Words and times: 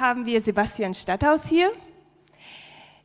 Haben 0.00 0.26
wir 0.26 0.40
Sebastian 0.40 0.94
Stadthaus 0.94 1.46
hier. 1.46 1.70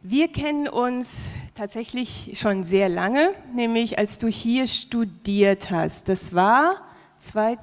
Wir 0.02 0.27
kennen 0.31 0.67
uns 0.67 1.34
tatsächlich 1.55 2.38
schon 2.40 2.63
sehr 2.63 2.90
lange, 2.90 3.34
nämlich 3.53 3.98
als 3.98 4.20
du 4.20 4.27
hier 4.27 4.67
studiert 4.67 5.72
hast. 5.72 6.09
Das 6.09 6.36
war 6.36 6.81
zwei, 7.17 7.58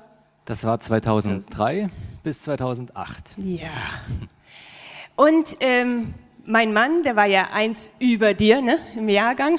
Das 0.44 0.64
war 0.64 0.80
2003 0.80 1.88
bis 2.22 2.42
2008. 2.42 3.36
ja. 3.38 3.68
Und 5.14 5.56
ähm, 5.60 6.14
mein 6.44 6.72
Mann, 6.72 7.02
der 7.02 7.16
war 7.16 7.26
ja 7.26 7.50
eins 7.52 7.92
über 7.98 8.34
dir, 8.34 8.60
ne, 8.60 8.78
im 8.96 9.08
Jahrgang. 9.08 9.58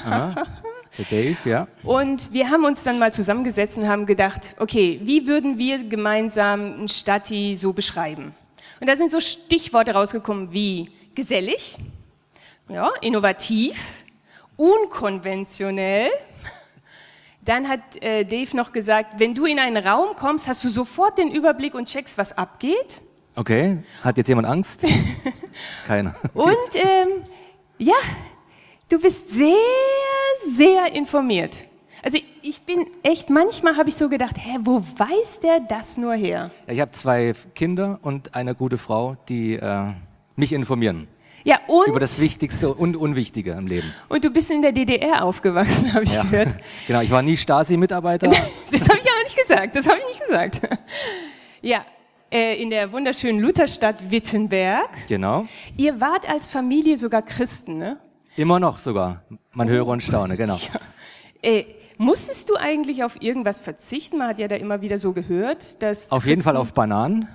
Der 0.98 1.06
Dave, 1.10 1.50
ja. 1.50 1.68
Und 1.84 2.34
wir 2.34 2.50
haben 2.50 2.66
uns 2.66 2.84
dann 2.84 3.00
mal 3.00 3.14
zusammengesetzt 3.14 3.78
und 3.78 3.88
haben 3.88 4.06
gedacht, 4.06 4.56
okay, 4.60 5.00
wie 5.04 5.26
würden 5.26 5.58
wir 5.58 5.84
gemeinsam 5.88 6.84
ein 6.84 6.88
Stadti 6.88 7.56
so 7.56 7.74
beschreiben? 7.74 8.34
Und 8.80 8.88
da 8.90 8.96
sind 8.96 9.12
so 9.12 9.20
Stichworte 9.20 9.94
rausgekommen 9.94 10.52
wie 10.52 10.90
gesellig, 11.16 11.78
ja, 12.70 12.90
innovativ, 13.02 14.04
unkonventionell. 14.58 16.10
Dann 17.46 17.68
hat 17.68 18.02
äh, 18.02 18.24
Dave 18.24 18.56
noch 18.56 18.72
gesagt, 18.72 19.20
wenn 19.20 19.36
du 19.36 19.46
in 19.46 19.60
einen 19.60 19.86
Raum 19.86 20.16
kommst, 20.16 20.48
hast 20.48 20.64
du 20.64 20.70
sofort 20.70 21.18
den 21.18 21.30
Überblick 21.30 21.76
und 21.76 21.88
checkst, 21.88 22.18
was 22.18 22.38
abgeht. 22.38 23.02
Okay, 23.36 23.80
hat 24.02 24.18
jetzt 24.18 24.28
jemand 24.28 24.48
Angst? 24.48 24.86
Keiner. 25.88 26.16
Und 26.34 26.76
ähm, 26.76 27.24
ja, 27.80 27.96
du 28.90 29.00
bist 29.00 29.32
sehr, 29.32 29.58
sehr 30.48 30.94
informiert. 30.94 31.66
Also 32.06 32.20
ich 32.42 32.62
bin 32.64 32.86
echt, 33.02 33.30
manchmal 33.30 33.78
habe 33.78 33.88
ich 33.90 33.96
so 33.96 34.10
gedacht, 34.10 34.36
hä, 34.38 34.58
wo 34.62 34.82
weiß 34.82 35.40
der 35.40 35.62
das 35.62 35.98
nur 35.98 36.14
her? 36.14 36.52
Ja, 36.68 36.74
ich 36.74 36.80
habe 36.82 36.92
zwei 36.92 37.34
Kinder 37.56 37.98
und 38.02 38.36
eine 38.36 38.56
gute 38.56 38.78
Frau, 38.78 39.16
die 39.30 39.54
äh, 39.54 39.86
mich 40.36 40.52
informieren 40.52 41.08
Ja, 41.46 41.60
und, 41.68 41.88
über 41.88 42.02
das 42.02 42.20
Wichtigste 42.20 42.74
und 42.74 42.98
Unwichtige 42.98 43.52
im 43.54 43.68
Leben. 43.68 43.94
und 44.10 44.26
du 44.26 44.32
bist 44.32 44.52
in 44.52 44.62
der 44.62 44.74
DDR 44.74 45.24
aufgewachsen, 45.24 45.94
habe 45.94 46.04
ich 46.04 46.14
Ja. 46.14 46.24
gehört. 46.24 46.50
Genau, 46.88 47.00
ich 47.02 47.10
war 47.10 47.22
nie 47.22 47.38
Stasi-Mitarbeiter. 47.38 48.30
Das 48.72 48.90
habe 48.90 49.00
ich 49.00 49.06
ja 49.06 49.12
nicht 49.24 49.38
gesagt, 49.38 49.76
das 49.76 49.88
habe 49.88 50.00
ich 50.00 50.08
nicht 50.08 50.22
gesagt. 50.22 50.62
Ja, 51.62 51.86
äh, 52.32 52.62
in 52.62 52.70
der 52.70 52.92
wunderschönen 52.92 53.40
Lutherstadt 53.40 54.12
Wittenberg. 54.12 54.90
genau. 55.08 55.46
Ihr 55.78 56.02
wart 56.02 56.28
als 56.28 56.50
Familie 56.50 56.98
sogar 56.98 57.22
Christen, 57.22 57.78
ne? 57.78 57.98
Immer 58.36 58.60
noch 58.60 58.78
sogar. 58.80 59.22
Man 59.54 59.70
höre 59.70 59.88
und 59.88 60.02
staune, 60.04 60.36
genau. 60.36 60.60
Äh, 61.42 61.64
musstest 62.04 62.50
du 62.50 62.56
eigentlich 62.56 63.04
auf 63.04 63.22
irgendwas 63.22 63.62
verzichten? 63.62 64.18
Man 64.18 64.28
hat 64.28 64.40
ja 64.40 64.48
da 64.48 64.56
immer 64.56 64.82
wieder 64.82 64.98
so 64.98 65.14
gehört, 65.14 65.82
dass 65.82 66.12
Auf 66.12 66.26
jeden 66.26 66.42
Fall 66.42 66.54
Christen 66.54 66.62
auf 66.70 66.74
Bananen. 66.74 67.28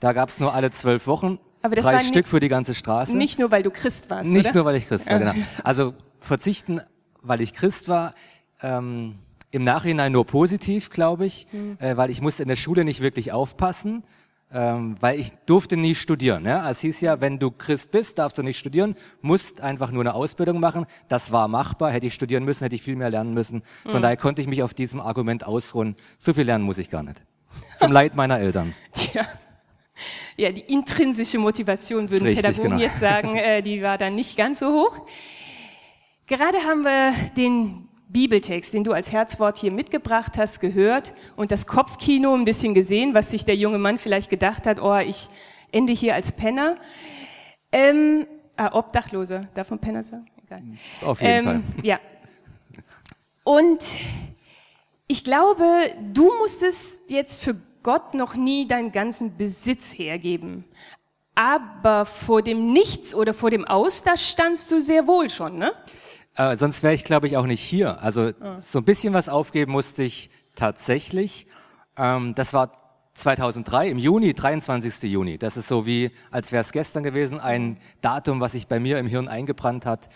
Da 0.00 0.12
gab 0.12 0.28
es 0.28 0.40
nur 0.40 0.52
alle 0.52 0.70
zwölf 0.70 1.06
Wochen 1.06 1.38
Aber 1.62 1.76
das 1.76 1.84
drei 1.84 2.00
Stück 2.00 2.26
für 2.28 2.40
die 2.40 2.48
ganze 2.48 2.74
Straße. 2.74 3.16
nicht 3.16 3.38
nur, 3.38 3.50
weil 3.50 3.62
du 3.62 3.70
Christ 3.70 4.10
warst, 4.10 4.30
Nicht 4.30 4.46
oder? 4.46 4.54
nur, 4.56 4.64
weil 4.66 4.76
ich 4.76 4.88
Christ 4.88 5.10
war, 5.10 5.18
genau. 5.18 5.32
Also 5.64 5.94
verzichten, 6.20 6.80
weil 7.22 7.40
ich 7.40 7.54
Christ 7.54 7.88
war, 7.88 8.14
ähm, 8.62 9.16
im 9.52 9.64
Nachhinein 9.64 10.12
nur 10.12 10.26
positiv, 10.26 10.90
glaube 10.90 11.24
ich, 11.24 11.46
Hm. 11.50 11.78
äh, 11.80 11.96
weil 11.96 12.10
ich 12.10 12.20
musste 12.20 12.42
in 12.42 12.48
der 12.48 12.56
Schule 12.56 12.84
nicht 12.84 13.00
wirklich 13.00 13.32
aufpassen, 13.32 14.04
ähm, 14.52 14.96
weil 15.00 15.18
ich 15.18 15.30
durfte 15.46 15.76
nie 15.76 15.94
studieren. 15.94 16.44
Ja? 16.44 16.68
Es 16.70 16.80
hieß 16.80 17.00
ja, 17.00 17.20
wenn 17.20 17.38
du 17.38 17.50
Christ 17.50 17.90
bist, 17.92 18.18
darfst 18.18 18.38
du 18.38 18.42
nicht 18.42 18.58
studieren, 18.58 18.94
musst 19.20 19.60
einfach 19.60 19.90
nur 19.90 20.02
eine 20.02 20.14
Ausbildung 20.14 20.60
machen. 20.60 20.86
Das 21.08 21.32
war 21.32 21.48
machbar. 21.48 21.90
Hätte 21.90 22.06
ich 22.06 22.14
studieren 22.14 22.44
müssen, 22.44 22.64
hätte 22.64 22.76
ich 22.76 22.82
viel 22.82 22.96
mehr 22.96 23.10
lernen 23.10 23.34
müssen. 23.34 23.62
Von 23.84 24.02
daher 24.02 24.16
konnte 24.16 24.42
ich 24.42 24.48
mich 24.48 24.62
auf 24.62 24.74
diesem 24.74 25.00
Argument 25.00 25.46
ausruhen. 25.46 25.96
So 26.18 26.32
viel 26.32 26.44
lernen 26.44 26.64
muss 26.64 26.78
ich 26.78 26.90
gar 26.90 27.02
nicht. 27.02 27.22
Zum 27.76 27.92
Leid 27.92 28.14
meiner 28.14 28.38
Eltern. 28.38 28.74
Tja. 28.92 29.26
Ja, 30.36 30.52
die 30.52 30.60
intrinsische 30.60 31.38
Motivation 31.38 32.10
würden 32.10 32.24
Richtig, 32.26 32.44
Pädagogen 32.44 32.70
genau. 32.72 32.82
jetzt 32.82 33.00
sagen, 33.00 33.36
äh, 33.36 33.62
die 33.62 33.82
war 33.82 33.96
dann 33.96 34.14
nicht 34.14 34.36
ganz 34.36 34.58
so 34.58 34.72
hoch. 34.72 35.06
Gerade 36.26 36.58
haben 36.58 36.82
wir 36.82 37.14
den 37.36 37.85
Bibeltext, 38.08 38.72
den 38.72 38.84
du 38.84 38.92
als 38.92 39.10
Herzwort 39.10 39.58
hier 39.58 39.72
mitgebracht 39.72 40.32
hast, 40.38 40.60
gehört 40.60 41.12
und 41.34 41.50
das 41.50 41.66
Kopfkino 41.66 42.34
ein 42.34 42.44
bisschen 42.44 42.74
gesehen, 42.74 43.14
was 43.14 43.30
sich 43.30 43.44
der 43.44 43.56
junge 43.56 43.78
Mann 43.78 43.98
vielleicht 43.98 44.30
gedacht 44.30 44.66
hat, 44.66 44.80
oh, 44.80 44.96
ich 44.96 45.28
ende 45.72 45.92
hier 45.92 46.14
als 46.14 46.32
Penner. 46.32 46.76
Ähm, 47.72 48.26
ah, 48.56 48.72
Obdachloser, 48.72 49.48
darf 49.54 49.70
man 49.70 49.80
Penner 49.80 50.02
sagen? 50.02 50.26
Egal. 50.44 50.62
Auf 51.02 51.20
jeden 51.20 51.44
Fall. 51.44 51.62
Ja. 51.82 51.98
Und 53.42 53.84
ich 55.08 55.24
glaube, 55.24 55.64
du 56.12 56.32
musstest 56.38 57.10
jetzt 57.10 57.42
für 57.42 57.56
Gott 57.82 58.14
noch 58.14 58.34
nie 58.34 58.66
deinen 58.66 58.92
ganzen 58.92 59.36
Besitz 59.36 59.92
hergeben. 59.96 60.64
Aber 61.34 62.06
vor 62.06 62.42
dem 62.42 62.72
Nichts 62.72 63.14
oder 63.14 63.34
vor 63.34 63.50
dem 63.50 63.64
Aus, 63.64 64.02
da 64.02 64.16
standst 64.16 64.70
du 64.70 64.80
sehr 64.80 65.06
wohl 65.06 65.28
schon, 65.30 65.58
ne? 65.58 65.72
Äh, 66.36 66.56
sonst 66.56 66.82
wäre 66.82 66.94
ich, 66.94 67.04
glaube 67.04 67.26
ich, 67.26 67.36
auch 67.36 67.46
nicht 67.46 67.62
hier. 67.62 68.02
Also 68.02 68.32
so 68.60 68.78
ein 68.78 68.84
bisschen 68.84 69.14
was 69.14 69.28
aufgeben 69.28 69.72
musste 69.72 70.02
ich 70.02 70.30
tatsächlich. 70.54 71.46
Ähm, 71.96 72.34
das 72.34 72.52
war 72.52 72.72
2003, 73.14 73.88
im 73.88 73.98
Juni, 73.98 74.34
23. 74.34 75.10
Juni. 75.10 75.38
Das 75.38 75.56
ist 75.56 75.68
so 75.68 75.86
wie, 75.86 76.10
als 76.30 76.52
wäre 76.52 76.60
es 76.60 76.72
gestern 76.72 77.02
gewesen, 77.02 77.40
ein 77.40 77.78
Datum, 78.02 78.40
was 78.40 78.52
sich 78.52 78.66
bei 78.66 78.78
mir 78.78 78.98
im 78.98 79.06
Hirn 79.06 79.28
eingebrannt 79.28 79.86
hat. 79.86 80.10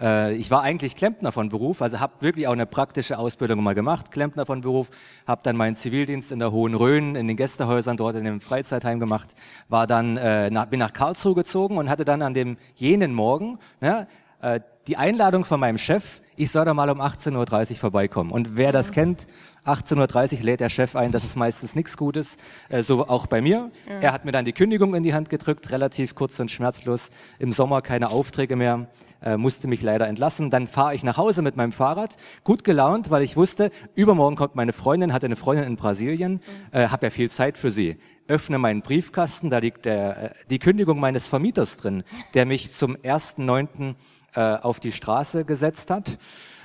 Äh, 0.00 0.34
ich 0.34 0.52
war 0.52 0.62
eigentlich 0.62 0.94
Klempner 0.94 1.32
von 1.32 1.48
Beruf, 1.48 1.82
also 1.82 1.98
habe 1.98 2.14
wirklich 2.20 2.46
auch 2.46 2.52
eine 2.52 2.66
praktische 2.66 3.18
Ausbildung 3.18 3.60
mal 3.60 3.74
gemacht, 3.74 4.12
Klempner 4.12 4.46
von 4.46 4.60
Beruf, 4.60 4.90
habe 5.26 5.40
dann 5.42 5.56
meinen 5.56 5.74
Zivildienst 5.74 6.30
in 6.30 6.38
der 6.38 6.52
Hohen 6.52 6.74
Rhön, 6.74 7.16
in 7.16 7.26
den 7.26 7.36
Gästehäusern 7.36 7.96
dort 7.96 8.14
in 8.14 8.24
dem 8.24 8.40
Freizeitheim 8.40 9.00
gemacht, 9.00 9.34
war 9.68 9.88
dann, 9.88 10.16
äh, 10.16 10.50
nach, 10.50 10.66
bin 10.66 10.78
nach 10.78 10.92
Karlsruhe 10.92 11.34
gezogen 11.34 11.76
und 11.76 11.90
hatte 11.90 12.04
dann 12.04 12.22
an 12.22 12.34
dem 12.34 12.56
jenen 12.76 13.12
Morgen, 13.12 13.58
ja, 13.80 14.06
äh, 14.40 14.60
die 14.86 14.96
Einladung 14.96 15.44
von 15.44 15.60
meinem 15.60 15.78
Chef, 15.78 16.20
ich 16.36 16.50
soll 16.50 16.64
da 16.64 16.74
mal 16.74 16.90
um 16.90 17.00
18.30 17.00 17.70
Uhr 17.70 17.76
vorbeikommen. 17.76 18.30
Und 18.32 18.56
wer 18.56 18.72
das 18.72 18.90
kennt, 18.90 19.26
18.30 19.64 20.38
Uhr 20.38 20.42
lädt 20.42 20.60
der 20.60 20.68
Chef 20.68 20.96
ein, 20.96 21.12
das 21.12 21.24
ist 21.24 21.36
meistens 21.36 21.74
nichts 21.74 21.96
Gutes, 21.96 22.36
äh, 22.68 22.82
so 22.82 23.06
auch 23.06 23.26
bei 23.26 23.40
mir. 23.40 23.70
Er 24.00 24.12
hat 24.12 24.24
mir 24.24 24.32
dann 24.32 24.44
die 24.44 24.52
Kündigung 24.52 24.94
in 24.94 25.02
die 25.02 25.14
Hand 25.14 25.30
gedrückt, 25.30 25.70
relativ 25.70 26.14
kurz 26.14 26.38
und 26.40 26.50
schmerzlos. 26.50 27.10
Im 27.38 27.52
Sommer 27.52 27.82
keine 27.82 28.10
Aufträge 28.10 28.56
mehr, 28.56 28.88
äh, 29.22 29.36
musste 29.36 29.68
mich 29.68 29.80
leider 29.80 30.06
entlassen. 30.06 30.50
Dann 30.50 30.66
fahre 30.66 30.94
ich 30.94 31.04
nach 31.04 31.16
Hause 31.16 31.40
mit 31.40 31.56
meinem 31.56 31.72
Fahrrad, 31.72 32.16
gut 32.42 32.64
gelaunt, 32.64 33.10
weil 33.10 33.22
ich 33.22 33.36
wusste, 33.36 33.70
übermorgen 33.94 34.36
kommt 34.36 34.54
meine 34.54 34.72
Freundin, 34.72 35.12
hatte 35.12 35.26
eine 35.26 35.36
Freundin 35.36 35.66
in 35.66 35.76
Brasilien, 35.76 36.40
äh, 36.72 36.88
habe 36.88 37.06
ja 37.06 37.10
viel 37.10 37.30
Zeit 37.30 37.56
für 37.56 37.70
sie. 37.70 37.96
Öffne 38.26 38.58
meinen 38.58 38.82
Briefkasten, 38.82 39.50
da 39.50 39.58
liegt 39.58 39.84
der, 39.84 40.24
äh, 40.24 40.30
die 40.50 40.58
Kündigung 40.58 40.98
meines 40.98 41.28
Vermieters 41.28 41.76
drin, 41.76 42.02
der 42.34 42.44
mich 42.44 42.72
zum 42.72 42.96
1.9 42.96 43.94
äh, 44.34 44.56
auf 44.56 44.80
die 44.80 44.92
Straße 44.92 45.44
gesetzt 45.44 45.90
hat. 45.90 46.18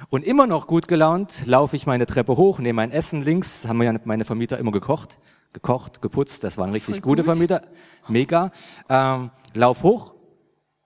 Und 0.09 0.25
immer 0.25 0.47
noch 0.47 0.67
gut 0.67 0.87
gelaunt 0.87 1.43
laufe 1.45 1.75
ich 1.75 1.85
meine 1.85 2.05
Treppe 2.05 2.37
hoch, 2.37 2.59
nehme 2.59 2.77
mein 2.77 2.91
Essen 2.91 3.23
links, 3.23 3.67
haben 3.67 3.81
ja 3.83 3.93
meine 4.05 4.25
Vermieter 4.25 4.57
immer 4.57 4.71
gekocht, 4.71 5.19
gekocht, 5.53 6.01
geputzt, 6.01 6.43
das 6.43 6.57
waren 6.57 6.71
richtig 6.71 6.95
Voll 6.95 7.01
gute 7.01 7.23
gut. 7.23 7.33
Vermieter, 7.33 7.61
mega. 8.07 8.51
Ähm, 8.89 9.31
lauf 9.53 9.83
hoch, 9.83 10.13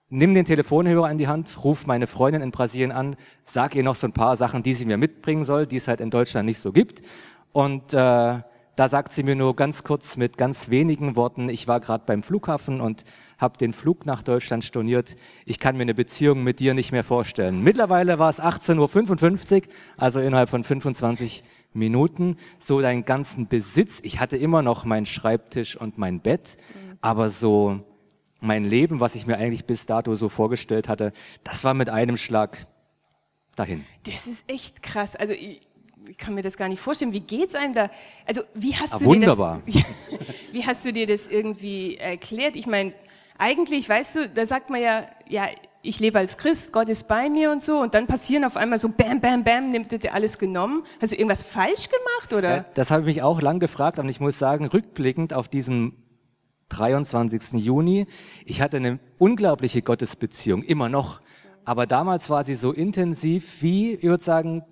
nimm 0.08 0.34
den 0.34 0.44
Telefonhörer 0.44 1.10
in 1.10 1.18
die 1.18 1.28
Hand, 1.28 1.64
ruf 1.64 1.86
meine 1.86 2.06
Freundin 2.06 2.42
in 2.42 2.50
Brasilien 2.50 2.92
an, 2.92 3.16
sag 3.44 3.74
ihr 3.74 3.82
noch 3.82 3.94
so 3.94 4.06
ein 4.06 4.12
paar 4.12 4.36
Sachen, 4.36 4.62
die 4.62 4.74
sie 4.74 4.86
mir 4.86 4.96
mitbringen 4.96 5.44
soll, 5.44 5.66
die 5.66 5.76
es 5.76 5.88
halt 5.88 6.00
in 6.00 6.10
Deutschland 6.10 6.46
nicht 6.46 6.58
so 6.58 6.72
gibt. 6.72 7.02
Und 7.52 7.94
äh, 7.94 8.40
da 8.76 8.88
sagt 8.88 9.12
sie 9.12 9.22
mir 9.22 9.36
nur 9.36 9.54
ganz 9.56 9.84
kurz 9.84 10.16
mit 10.16 10.36
ganz 10.36 10.68
wenigen 10.70 11.16
Worten, 11.16 11.48
ich 11.48 11.68
war 11.68 11.80
gerade 11.80 12.04
beim 12.06 12.22
Flughafen 12.22 12.80
und 12.80 13.04
habe 13.38 13.58
den 13.58 13.72
Flug 13.72 14.06
nach 14.06 14.22
Deutschland 14.22 14.64
storniert. 14.64 15.16
Ich 15.44 15.58
kann 15.58 15.76
mir 15.76 15.82
eine 15.82 15.94
Beziehung 15.94 16.42
mit 16.42 16.60
dir 16.60 16.74
nicht 16.74 16.92
mehr 16.92 17.04
vorstellen. 17.04 17.62
Mittlerweile 17.62 18.18
war 18.18 18.30
es 18.30 18.40
18.55 18.40 19.62
Uhr, 19.62 19.74
also 19.96 20.20
innerhalb 20.20 20.50
von 20.50 20.64
25 20.64 21.44
Minuten, 21.72 22.36
so 22.58 22.80
deinen 22.80 23.04
ganzen 23.04 23.48
Besitz. 23.48 24.00
Ich 24.02 24.20
hatte 24.20 24.36
immer 24.36 24.62
noch 24.62 24.84
meinen 24.84 25.06
Schreibtisch 25.06 25.76
und 25.76 25.98
mein 25.98 26.20
Bett, 26.20 26.56
aber 27.00 27.30
so 27.30 27.80
mein 28.40 28.64
Leben, 28.64 29.00
was 29.00 29.14
ich 29.14 29.26
mir 29.26 29.38
eigentlich 29.38 29.64
bis 29.64 29.86
dato 29.86 30.14
so 30.14 30.28
vorgestellt 30.28 30.88
hatte, 30.88 31.12
das 31.42 31.64
war 31.64 31.74
mit 31.74 31.88
einem 31.88 32.16
Schlag 32.16 32.66
dahin. 33.56 33.84
Das 34.04 34.26
ist 34.26 34.44
echt 34.48 34.82
krass. 34.82 35.16
Also 35.16 35.32
ich, 35.32 35.60
ich 36.08 36.18
kann 36.18 36.34
mir 36.34 36.42
das 36.42 36.56
gar 36.56 36.68
nicht 36.68 36.80
vorstellen. 36.80 37.12
Wie 37.12 37.20
geht's 37.20 37.54
einem 37.54 37.74
da? 37.74 37.90
Also 38.26 38.42
wie 38.54 38.74
hast 38.74 38.94
Ah, 38.94 38.98
du 38.98 39.04
wunderbar. 39.06 39.62
dir 39.66 39.82
das? 40.10 40.28
wie 40.52 40.64
hast 40.66 40.84
du 40.84 40.92
dir 40.92 41.06
das 41.06 41.26
irgendwie 41.26 41.96
erklärt? 41.96 42.56
Ich 42.56 42.66
meine, 42.66 42.92
eigentlich, 43.38 43.88
weißt 43.88 44.16
du, 44.16 44.28
da 44.28 44.46
sagt 44.46 44.70
man 44.70 44.80
ja, 44.80 45.06
ja, 45.28 45.48
ich 45.82 46.00
lebe 46.00 46.18
als 46.18 46.38
Christ, 46.38 46.72
Gott 46.72 46.88
ist 46.88 47.08
bei 47.08 47.28
mir 47.28 47.50
und 47.50 47.62
so, 47.62 47.78
und 47.80 47.92
dann 47.94 48.06
passieren 48.06 48.44
auf 48.44 48.56
einmal 48.56 48.78
so 48.78 48.88
Bam, 48.88 49.20
Bam, 49.20 49.44
Bam, 49.44 49.70
nimmt 49.70 49.90
dir 49.90 50.14
alles 50.14 50.38
genommen. 50.38 50.82
Hast 51.00 51.12
du 51.12 51.16
irgendwas 51.16 51.42
falsch 51.42 51.88
gemacht 51.88 52.32
oder? 52.32 52.56
Ja, 52.56 52.64
das 52.74 52.90
habe 52.90 53.02
ich 53.02 53.06
mich 53.16 53.22
auch 53.22 53.42
lang 53.42 53.58
gefragt, 53.58 53.98
und 53.98 54.08
ich 54.08 54.18
muss 54.20 54.38
sagen, 54.38 54.66
rückblickend 54.66 55.34
auf 55.34 55.48
diesen 55.48 55.94
23. 56.70 57.62
Juni, 57.62 58.06
ich 58.46 58.60
hatte 58.62 58.78
eine 58.78 58.98
unglaubliche 59.18 59.82
Gottesbeziehung, 59.82 60.62
immer 60.62 60.88
noch. 60.88 61.20
Aber 61.66 61.86
damals 61.86 62.30
war 62.30 62.44
sie 62.44 62.54
so 62.54 62.72
intensiv 62.72 63.62
wie, 63.62 63.94
ich 63.94 64.02
würde 64.04 64.22
sagen, 64.22 64.64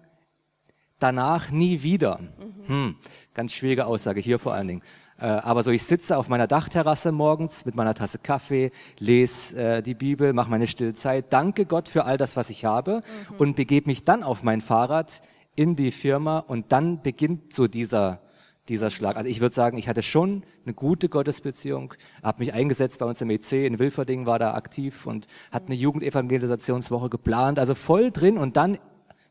danach 1.03 1.51
nie 1.51 1.83
wieder. 1.83 2.21
Hm, 2.67 2.97
ganz 3.35 3.53
schwierige 3.53 3.87
Aussage 3.87 4.21
hier 4.21 4.39
vor 4.39 4.55
allen 4.55 4.69
Dingen. 4.69 4.83
Äh, 5.19 5.27
aber 5.27 5.63
so, 5.63 5.71
ich 5.71 5.85
sitze 5.85 6.17
auf 6.17 6.29
meiner 6.29 6.47
Dachterrasse 6.47 7.13
morgens 7.13 7.65
mit 7.65 7.75
meiner 7.75 7.95
Tasse 7.95 8.19
Kaffee, 8.19 8.71
lese 8.99 9.57
äh, 9.57 9.83
die 9.83 9.95
Bibel, 9.95 10.33
mache 10.33 10.51
meine 10.51 10.67
stille 10.67 10.95
Zeit, 10.95 11.33
danke 11.33 11.67
Gott 11.67 11.89
für 11.89 12.05
all 12.05 12.17
das, 12.17 12.37
was 12.37 12.51
ich 12.51 12.65
habe 12.65 13.03
mhm. 13.31 13.37
und 13.37 13.57
begebe 13.57 13.89
mich 13.89 14.05
dann 14.05 14.23
auf 14.23 14.43
mein 14.43 14.61
Fahrrad 14.61 15.23
in 15.55 15.77
die 15.77 15.91
Firma 15.91 16.39
und 16.39 16.73
dann 16.73 17.03
beginnt 17.03 17.53
so 17.53 17.67
dieser 17.67 18.21
dieser 18.69 18.91
Schlag. 18.91 19.17
Also 19.17 19.29
ich 19.29 19.41
würde 19.41 19.55
sagen, 19.55 19.77
ich 19.77 19.89
hatte 19.89 20.03
schon 20.03 20.45
eine 20.65 20.75
gute 20.75 21.09
Gottesbeziehung, 21.09 21.95
habe 22.23 22.39
mich 22.39 22.55
eingesetzt 22.55 23.01
bei 23.01 23.07
uns 23.07 23.21
im 23.21 23.29
EC 23.29 23.67
in 23.67 23.79
Wilferding, 23.79 24.25
war 24.25 24.39
da 24.39 24.55
aktiv 24.55 25.07
und 25.07 25.27
hat 25.51 25.67
eine 25.67 25.75
Jugendevangelisationswoche 25.75 27.09
geplant, 27.09 27.59
also 27.59 27.75
voll 27.75 28.13
drin 28.13 28.39
und 28.39 28.57
dann 28.57 28.79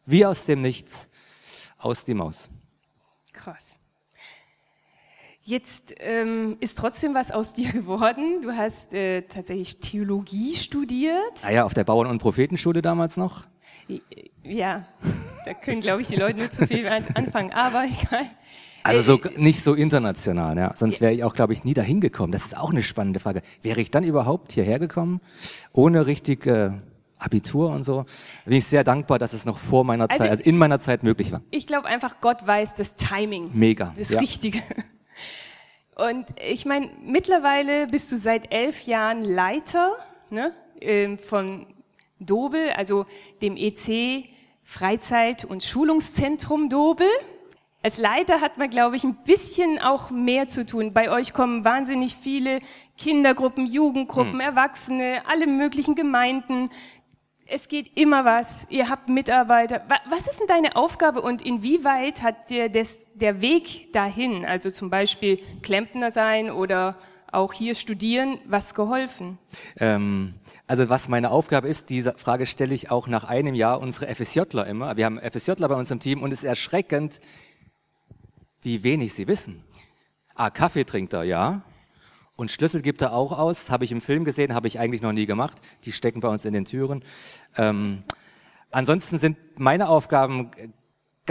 wie 0.06 0.26
aus 0.26 0.46
dem 0.46 0.62
Nichts 0.62 1.12
aus 1.84 2.06
die 2.06 2.14
Maus. 2.14 2.50
Krass. 3.34 3.80
Jetzt 5.44 5.96
ähm, 5.98 6.58
ist 6.60 6.78
trotzdem 6.78 7.16
was 7.16 7.32
aus 7.32 7.54
dir 7.54 7.72
geworden. 7.74 8.42
Du 8.42 8.52
hast 8.52 8.94
äh, 8.94 9.24
tatsächlich 9.24 9.80
Theologie 9.80 10.56
studiert. 10.56 11.44
Ah 11.44 11.52
ja, 11.52 11.66
auf 11.66 11.74
der 11.74 11.84
Bauern- 11.84 12.08
und 12.08 12.20
Prophetenschule 12.20 12.82
damals 12.82 13.18
noch. 13.18 13.46
Ja, 14.44 14.86
da 15.46 15.54
können, 15.54 15.82
glaube 15.82 16.02
ich, 16.02 16.08
die 16.08 16.16
Leute 16.16 16.40
nicht 16.40 16.54
zu 16.54 16.66
viel 16.68 16.88
anfangen, 16.88 17.52
aber 17.52 17.84
egal. 17.86 18.26
Also 18.84 19.02
so 19.02 19.22
äh, 19.24 19.38
nicht 19.38 19.62
so 19.62 19.74
international, 19.74 20.58
ja. 20.58 20.76
Sonst 20.76 21.02
wäre 21.02 21.14
ich 21.14 21.24
auch, 21.24 21.34
glaube 21.34 21.54
ich, 21.54 21.64
nie 21.64 21.74
dahin 21.74 22.02
gekommen. 22.02 22.32
Das 22.32 22.46
ist 22.46 22.58
auch 22.58 22.72
eine 22.72 22.84
spannende 22.84 23.20
Frage. 23.20 23.42
Wäre 23.62 23.82
ich 23.82 23.92
dann 23.92 24.04
überhaupt 24.04 24.52
hierher 24.54 24.80
gekommen, 24.80 25.22
ohne 25.74 26.06
richtig 26.06 26.46
äh, 26.46 26.72
Abitur 27.22 27.70
und 27.72 27.84
so? 27.84 28.06
Bin 28.46 28.58
ich 28.58 28.66
sehr 28.66 28.84
dankbar, 28.84 29.20
dass 29.20 29.34
es 29.34 29.46
noch 29.46 29.58
vor 29.58 29.84
meiner 29.84 30.10
also 30.10 30.18
Zeit, 30.18 30.32
also 30.32 30.44
in 30.44 30.58
meiner 30.58 30.80
Zeit 30.80 31.04
möglich 31.04 31.32
war. 31.32 31.42
Ich 31.52 31.68
glaube 31.68 31.88
einfach, 31.88 32.22
Gott 32.22 32.46
weiß 32.46 32.76
das 32.76 32.96
Timing. 32.96 33.52
Mega. 33.54 33.94
Das 33.98 34.10
ja. 34.10 34.20
Richtige. 34.20 34.62
Und 35.96 36.26
ich 36.50 36.66
meine, 36.66 36.90
mittlerweile 37.04 37.86
bist 37.88 38.12
du 38.12 38.18
seit 38.18 38.52
elf 38.52 38.84
Jahren 38.84 39.24
Leiter 39.24 39.96
ne, 40.30 40.52
ähm, 40.80 41.20
von 41.20 41.68
Dobel, 42.20 42.72
also 42.76 43.06
dem 43.42 43.56
EC 43.56 44.30
Freizeit- 44.64 45.44
und 45.44 45.64
Schulungszentrum 45.64 46.70
Dobel. 46.70 47.08
Als 47.84 47.98
Leiter 47.98 48.42
hat 48.42 48.58
man, 48.58 48.70
glaube 48.70 48.96
ich, 48.96 49.04
ein 49.04 49.18
bisschen 49.26 49.80
auch 49.80 50.12
mehr 50.12 50.48
zu 50.48 50.66
tun. 50.66 50.94
Bei 50.94 51.12
euch 51.12 51.34
kommen 51.34 51.66
wahnsinnig 51.66 52.16
viele 52.16 52.62
Kindergruppen, 52.98 53.66
Jugendgruppen, 53.66 54.34
hm. 54.34 54.40
Erwachsene, 54.40 55.24
alle 55.28 55.48
möglichen 55.48 55.96
Gemeinden. 55.96 56.70
Es 57.54 57.68
geht 57.68 58.00
immer 58.00 58.24
was. 58.24 58.66
Ihr 58.70 58.90
habt 58.90 59.10
Mitarbeiter. 59.10 59.86
Was 60.10 60.30
ist 60.30 60.40
denn 60.40 60.48
deine 60.48 60.78
Aufgabe 60.78 61.22
und 61.22 61.42
inwieweit 61.42 62.22
hat 62.22 62.50
dir 62.50 62.70
das, 62.70 63.08
der 63.14 63.42
Weg 63.42 63.92
dahin, 63.92 64.46
also 64.46 64.70
zum 64.70 64.90
Beispiel 64.90 65.38
Klempner 65.62 66.12
sein 66.12 66.50
oder 66.50 66.96
auch 67.30 67.52
hier 67.52 67.76
studieren, 67.76 68.40
was 68.46 68.74
geholfen? 68.74 69.38
Ähm, 69.78 70.36
also 70.66 70.88
was 70.88 71.10
meine 71.10 71.30
Aufgabe 71.30 71.68
ist, 71.68 71.90
diese 71.90 72.14
Frage 72.18 72.46
stelle 72.46 72.74
ich 72.74 72.90
auch 72.90 73.08
nach 73.08 73.26
einem 73.26 73.54
Jahr 73.54 73.82
unsere 73.82 74.08
FSJler 74.16 74.66
immer. 74.66 74.96
Wir 74.96 75.06
haben 75.06 75.20
FSJler 75.20 75.68
bei 75.68 75.76
uns 75.76 75.92
im 75.92 76.00
Team 76.00 76.24
und 76.24 76.32
es 76.32 76.40
ist 76.40 76.46
erschreckend, 76.46 77.20
wie 78.62 78.84
wenig 78.84 79.14
sie 79.14 79.28
wissen. 79.28 79.62
Ah, 80.36 80.52
Kaffee 80.52 80.86
trinkt 80.86 81.12
er, 81.12 81.24
ja. 81.24 81.64
Und 82.36 82.50
Schlüssel 82.52 82.82
gibt 82.82 83.02
er 83.02 83.14
auch 83.14 83.32
aus, 83.32 83.70
habe 83.70 83.86
ich 83.86 83.92
im 83.92 84.02
Film 84.02 84.24
gesehen, 84.24 84.54
habe 84.54 84.68
ich 84.68 84.80
eigentlich 84.80 85.02
noch 85.02 85.12
nie 85.12 85.26
gemacht. 85.26 85.60
Die 85.86 85.92
stecken 85.92 86.22
bei 86.22 86.28
uns 86.28 86.46
in 86.46 86.54
den 86.54 86.66
Türen. 86.66 87.04
Ähm, 87.58 88.04
ansonsten 88.72 89.20
sind 89.20 89.38
meine 89.60 89.90
Aufgaben, 89.90 90.52
äh, 90.58 90.70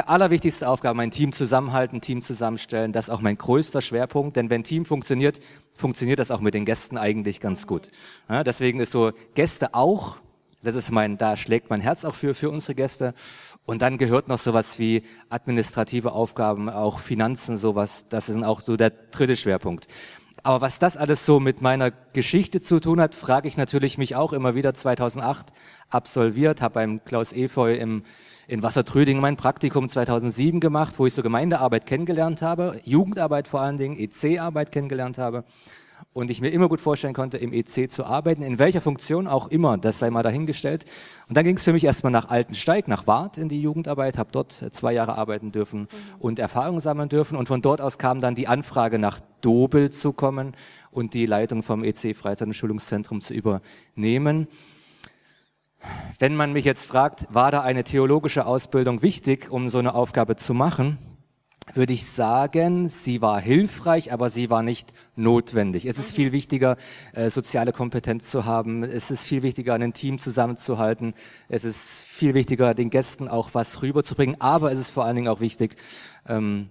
allerwichtigste 0.06 0.69
Aufgabe, 0.69 0.97
mein 0.97 1.11
Team 1.11 1.32
zusammenhalten, 1.32 2.00
Team 2.00 2.23
zusammenstellen. 2.23 2.93
Das 2.93 3.06
ist 3.06 3.11
auch 3.11 3.20
mein 3.20 3.37
größter 3.37 3.82
Schwerpunkt, 3.82 4.37
denn 4.37 4.49
wenn 4.49 4.62
Team 4.62 4.85
funktioniert, 4.85 5.41
funktioniert 5.75 6.19
das 6.19 6.31
auch 6.31 6.41
mit 6.41 6.55
den 6.55 6.64
Gästen 6.64 6.97
eigentlich 6.97 7.41
ganz 7.41 7.67
gut. 7.67 7.91
Ja, 8.29 8.44
deswegen 8.44 8.81
ist 8.81 8.93
so 8.93 9.12
Gäste 9.35 9.75
auch 9.75 10.19
das 10.62 10.75
ist 10.75 10.91
mein, 10.91 11.17
da 11.17 11.37
schlägt 11.37 11.70
mein 11.70 11.81
Herz 11.81 12.05
auch 12.05 12.14
für, 12.14 12.35
für 12.35 12.50
unsere 12.50 12.75
Gäste. 12.75 13.14
Und 13.64 13.81
dann 13.81 13.97
gehört 13.97 14.29
noch 14.29 14.38
sowas 14.38 14.79
wie 14.79 15.02
administrative 15.31 16.12
Aufgaben, 16.12 16.69
auch 16.69 17.00
Finanzen, 17.00 17.56
sowas. 17.56 18.08
Das 18.08 18.29
ist 18.29 18.43
auch 18.43 18.61
so 18.61 18.76
der 18.76 18.91
dritte 18.91 19.37
Schwerpunkt. 19.37 19.87
Aber 20.43 20.61
was 20.61 20.79
das 20.79 20.97
alles 20.97 21.27
so 21.27 21.41
mit 21.41 21.61
meiner 21.61 21.91
Geschichte 22.13 22.61
zu 22.61 22.81
tun 22.81 23.01
hat, 23.01 23.15
frage 23.15 23.49
ich 23.49 23.57
natürlich 23.57 23.99
mich 23.99 24.17
auch 24.17 24.33
immer 24.33 24.55
wieder. 24.55 24.75
2008 24.75 25.53
absolviert, 25.91 26.63
habe 26.63 26.75
beim 26.75 27.05
Klaus 27.05 27.33
Efeu 27.33 27.75
im, 27.75 28.05
in 28.49 28.63
Wassertröding 28.63 29.21
mein 29.21 29.37
Praktikum 29.37 29.89
2007 29.89 30.61
gemacht, 30.61 30.95
wo 30.99 31.07
ich 31.07 31.15
so 31.15 31.23
Gemeindearbeit 31.23 31.87
kennengelernt 31.87 32.43
habe, 32.43 32.81
Jugendarbeit 32.85 33.49
vor 33.49 33.61
allen 33.61 33.77
Dingen, 33.77 33.97
EC-Arbeit 33.99 34.73
kennengelernt 34.73 35.19
habe 35.19 35.45
und 36.13 36.31
ich 36.31 36.41
mir 36.41 36.49
immer 36.49 36.69
gut 36.69 36.81
vorstellen 36.81 37.15
konnte, 37.15 37.39
im 37.39 37.53
EC 37.53 37.91
zu 37.91 38.05
arbeiten, 38.05 38.43
in 38.43 38.59
welcher 38.59 38.81
Funktion 38.81 39.27
auch 39.27 39.49
immer, 39.49 39.79
das 39.79 39.99
sei 39.99 40.11
mal 40.11 40.23
dahingestellt. 40.23 40.85
Und 41.29 41.37
dann 41.37 41.45
ging 41.45 41.57
es 41.57 41.65
für 41.65 41.73
mich 41.73 41.85
erstmal 41.85 42.13
nach 42.13 42.29
Altensteig, 42.31 42.89
nach 42.89 43.07
Wart 43.07 43.39
in 43.39 43.49
die 43.49 43.61
Jugendarbeit, 43.61 44.19
habe 44.19 44.31
dort 44.33 44.53
zwei 44.53 44.93
Jahre 44.93 45.17
arbeiten 45.17 45.53
dürfen 45.53 45.83
mhm. 45.83 45.87
und 46.19 46.39
Erfahrung 46.39 46.81
sammeln 46.81 47.09
dürfen. 47.09 47.37
Und 47.37 47.47
von 47.47 47.63
dort 47.63 47.81
aus 47.81 47.99
kam 47.99 48.21
dann 48.21 48.35
die 48.35 48.49
Anfrage, 48.49 48.99
nach 48.99 49.21
Dobel 49.41 49.91
zu 49.91 50.13
kommen 50.13 50.55
und 50.91 51.15
die 51.15 51.27
Leitung 51.27 51.63
vom 51.63 51.85
EC 51.85 52.15
Freizeit- 52.15 52.49
und 52.49 52.55
Schulungszentrum 52.55 53.21
zu 53.21 53.35
übernehmen. 53.35 54.49
Wenn 56.19 56.37
man 56.37 56.53
mich 56.53 56.65
jetzt 56.65 56.87
fragt, 56.87 57.27
war 57.31 57.51
da 57.51 57.63
eine 57.63 57.85
theologische 57.85 58.45
Ausbildung 58.45 59.03
wichtig, 59.03 59.51
um 59.51 59.69
so 59.69 59.79
eine 59.79 59.95
Aufgabe 59.95 60.37
zu 60.37 60.53
machen? 60.53 60.99
würde 61.77 61.93
ich 61.93 62.07
sagen, 62.07 62.89
sie 62.89 63.23
war 63.23 63.41
hilfreich, 63.41 64.13
aber 64.13 64.31
sie 64.31 64.51
war 64.51 64.63
nicht 64.63 64.93
notwendig. 65.17 65.87
Es 65.87 65.99
ist 65.99 66.13
viel 66.13 66.33
wichtiger, 66.33 66.76
äh, 67.12 67.31
soziale 67.31 67.73
Kompetenz 67.73 68.31
zu 68.31 68.45
haben. 68.45 68.83
Es 68.83 69.11
ist 69.11 69.25
viel 69.25 69.43
wichtiger, 69.43 69.75
ein 69.75 69.93
Team 69.93 70.19
zusammenzuhalten. 70.19 71.14
Es 71.49 71.64
ist 71.64 72.03
viel 72.03 72.35
wichtiger, 72.35 72.75
den 72.75 72.91
Gästen 72.91 73.29
auch 73.29 73.50
was 73.53 73.83
rüberzubringen. 73.83 74.41
Aber 74.41 74.73
es 74.73 74.79
ist 74.79 74.91
vor 74.91 75.05
allen 75.05 75.17
Dingen 75.17 75.29
auch 75.29 75.41
wichtig, 75.41 75.76
ähm, 76.26 76.71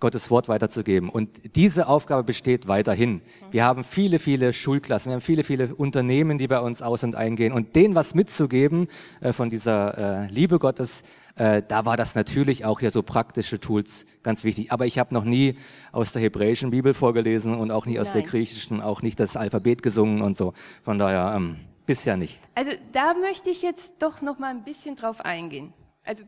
Gottes 0.00 0.30
Wort 0.30 0.48
weiterzugeben. 0.48 1.08
Und 1.08 1.54
diese 1.54 1.86
Aufgabe 1.86 2.24
besteht 2.24 2.66
weiterhin. 2.66 3.20
Wir 3.50 3.64
haben 3.64 3.84
viele, 3.84 4.18
viele 4.18 4.52
Schulklassen, 4.52 5.10
wir 5.10 5.14
haben 5.14 5.20
viele, 5.20 5.44
viele 5.44 5.74
Unternehmen, 5.74 6.38
die 6.38 6.48
bei 6.48 6.58
uns 6.58 6.82
aus 6.82 7.04
und 7.04 7.14
eingehen. 7.14 7.52
Und 7.52 7.76
denen 7.76 7.94
was 7.94 8.14
mitzugeben 8.14 8.88
äh, 9.20 9.32
von 9.32 9.50
dieser 9.50 10.24
äh, 10.24 10.26
Liebe 10.28 10.58
Gottes, 10.58 11.04
äh, 11.36 11.62
da 11.66 11.84
war 11.84 11.96
das 11.96 12.14
natürlich 12.14 12.64
auch 12.64 12.80
hier 12.80 12.90
so 12.90 13.02
praktische 13.02 13.60
Tools 13.60 14.06
ganz 14.22 14.42
wichtig. 14.42 14.72
Aber 14.72 14.86
ich 14.86 14.98
habe 14.98 15.14
noch 15.14 15.24
nie 15.24 15.56
aus 15.92 16.12
der 16.12 16.22
hebräischen 16.22 16.70
Bibel 16.70 16.94
vorgelesen 16.94 17.54
und 17.54 17.70
auch 17.70 17.86
nie 17.86 18.00
aus 18.00 18.14
Nein. 18.14 18.22
der 18.22 18.30
griechischen, 18.30 18.80
auch 18.80 19.02
nicht 19.02 19.20
das 19.20 19.36
Alphabet 19.36 19.82
gesungen 19.82 20.22
und 20.22 20.36
so. 20.36 20.54
Von 20.82 20.98
daher 20.98 21.34
ähm, 21.36 21.56
bisher 21.86 22.16
nicht. 22.16 22.40
Also 22.54 22.70
da 22.92 23.14
möchte 23.14 23.50
ich 23.50 23.62
jetzt 23.62 24.02
doch 24.02 24.22
noch 24.22 24.38
mal 24.38 24.50
ein 24.50 24.64
bisschen 24.64 24.96
drauf 24.96 25.20
eingehen. 25.20 25.72
Also 26.04 26.24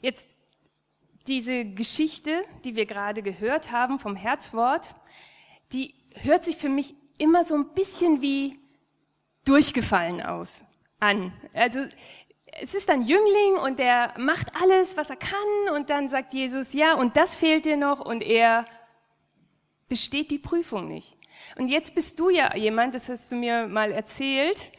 jetzt 0.00 0.28
diese 1.26 1.64
Geschichte, 1.64 2.44
die 2.64 2.76
wir 2.76 2.86
gerade 2.86 3.22
gehört 3.22 3.72
haben 3.72 3.98
vom 3.98 4.16
Herzwort, 4.16 4.94
die 5.72 5.94
hört 6.22 6.44
sich 6.44 6.56
für 6.56 6.68
mich 6.68 6.94
immer 7.18 7.44
so 7.44 7.54
ein 7.54 7.72
bisschen 7.74 8.22
wie 8.22 8.58
durchgefallen 9.44 10.20
aus 10.20 10.64
an. 11.00 11.32
Also 11.54 11.80
es 12.60 12.74
ist 12.74 12.90
ein 12.90 13.02
Jüngling 13.02 13.56
und 13.64 13.78
der 13.78 14.14
macht 14.18 14.48
alles, 14.60 14.96
was 14.96 15.10
er 15.10 15.16
kann 15.16 15.74
und 15.74 15.90
dann 15.90 16.08
sagt 16.08 16.34
Jesus, 16.34 16.72
ja, 16.72 16.94
und 16.94 17.16
das 17.16 17.34
fehlt 17.34 17.64
dir 17.64 17.76
noch 17.76 18.04
und 18.04 18.22
er 18.22 18.66
besteht 19.88 20.30
die 20.30 20.38
Prüfung 20.38 20.88
nicht. 20.88 21.16
Und 21.56 21.68
jetzt 21.68 21.94
bist 21.94 22.18
du 22.18 22.30
ja 22.30 22.56
jemand, 22.56 22.94
das 22.94 23.08
hast 23.08 23.30
du 23.30 23.36
mir 23.36 23.66
mal 23.68 23.92
erzählt, 23.92 24.72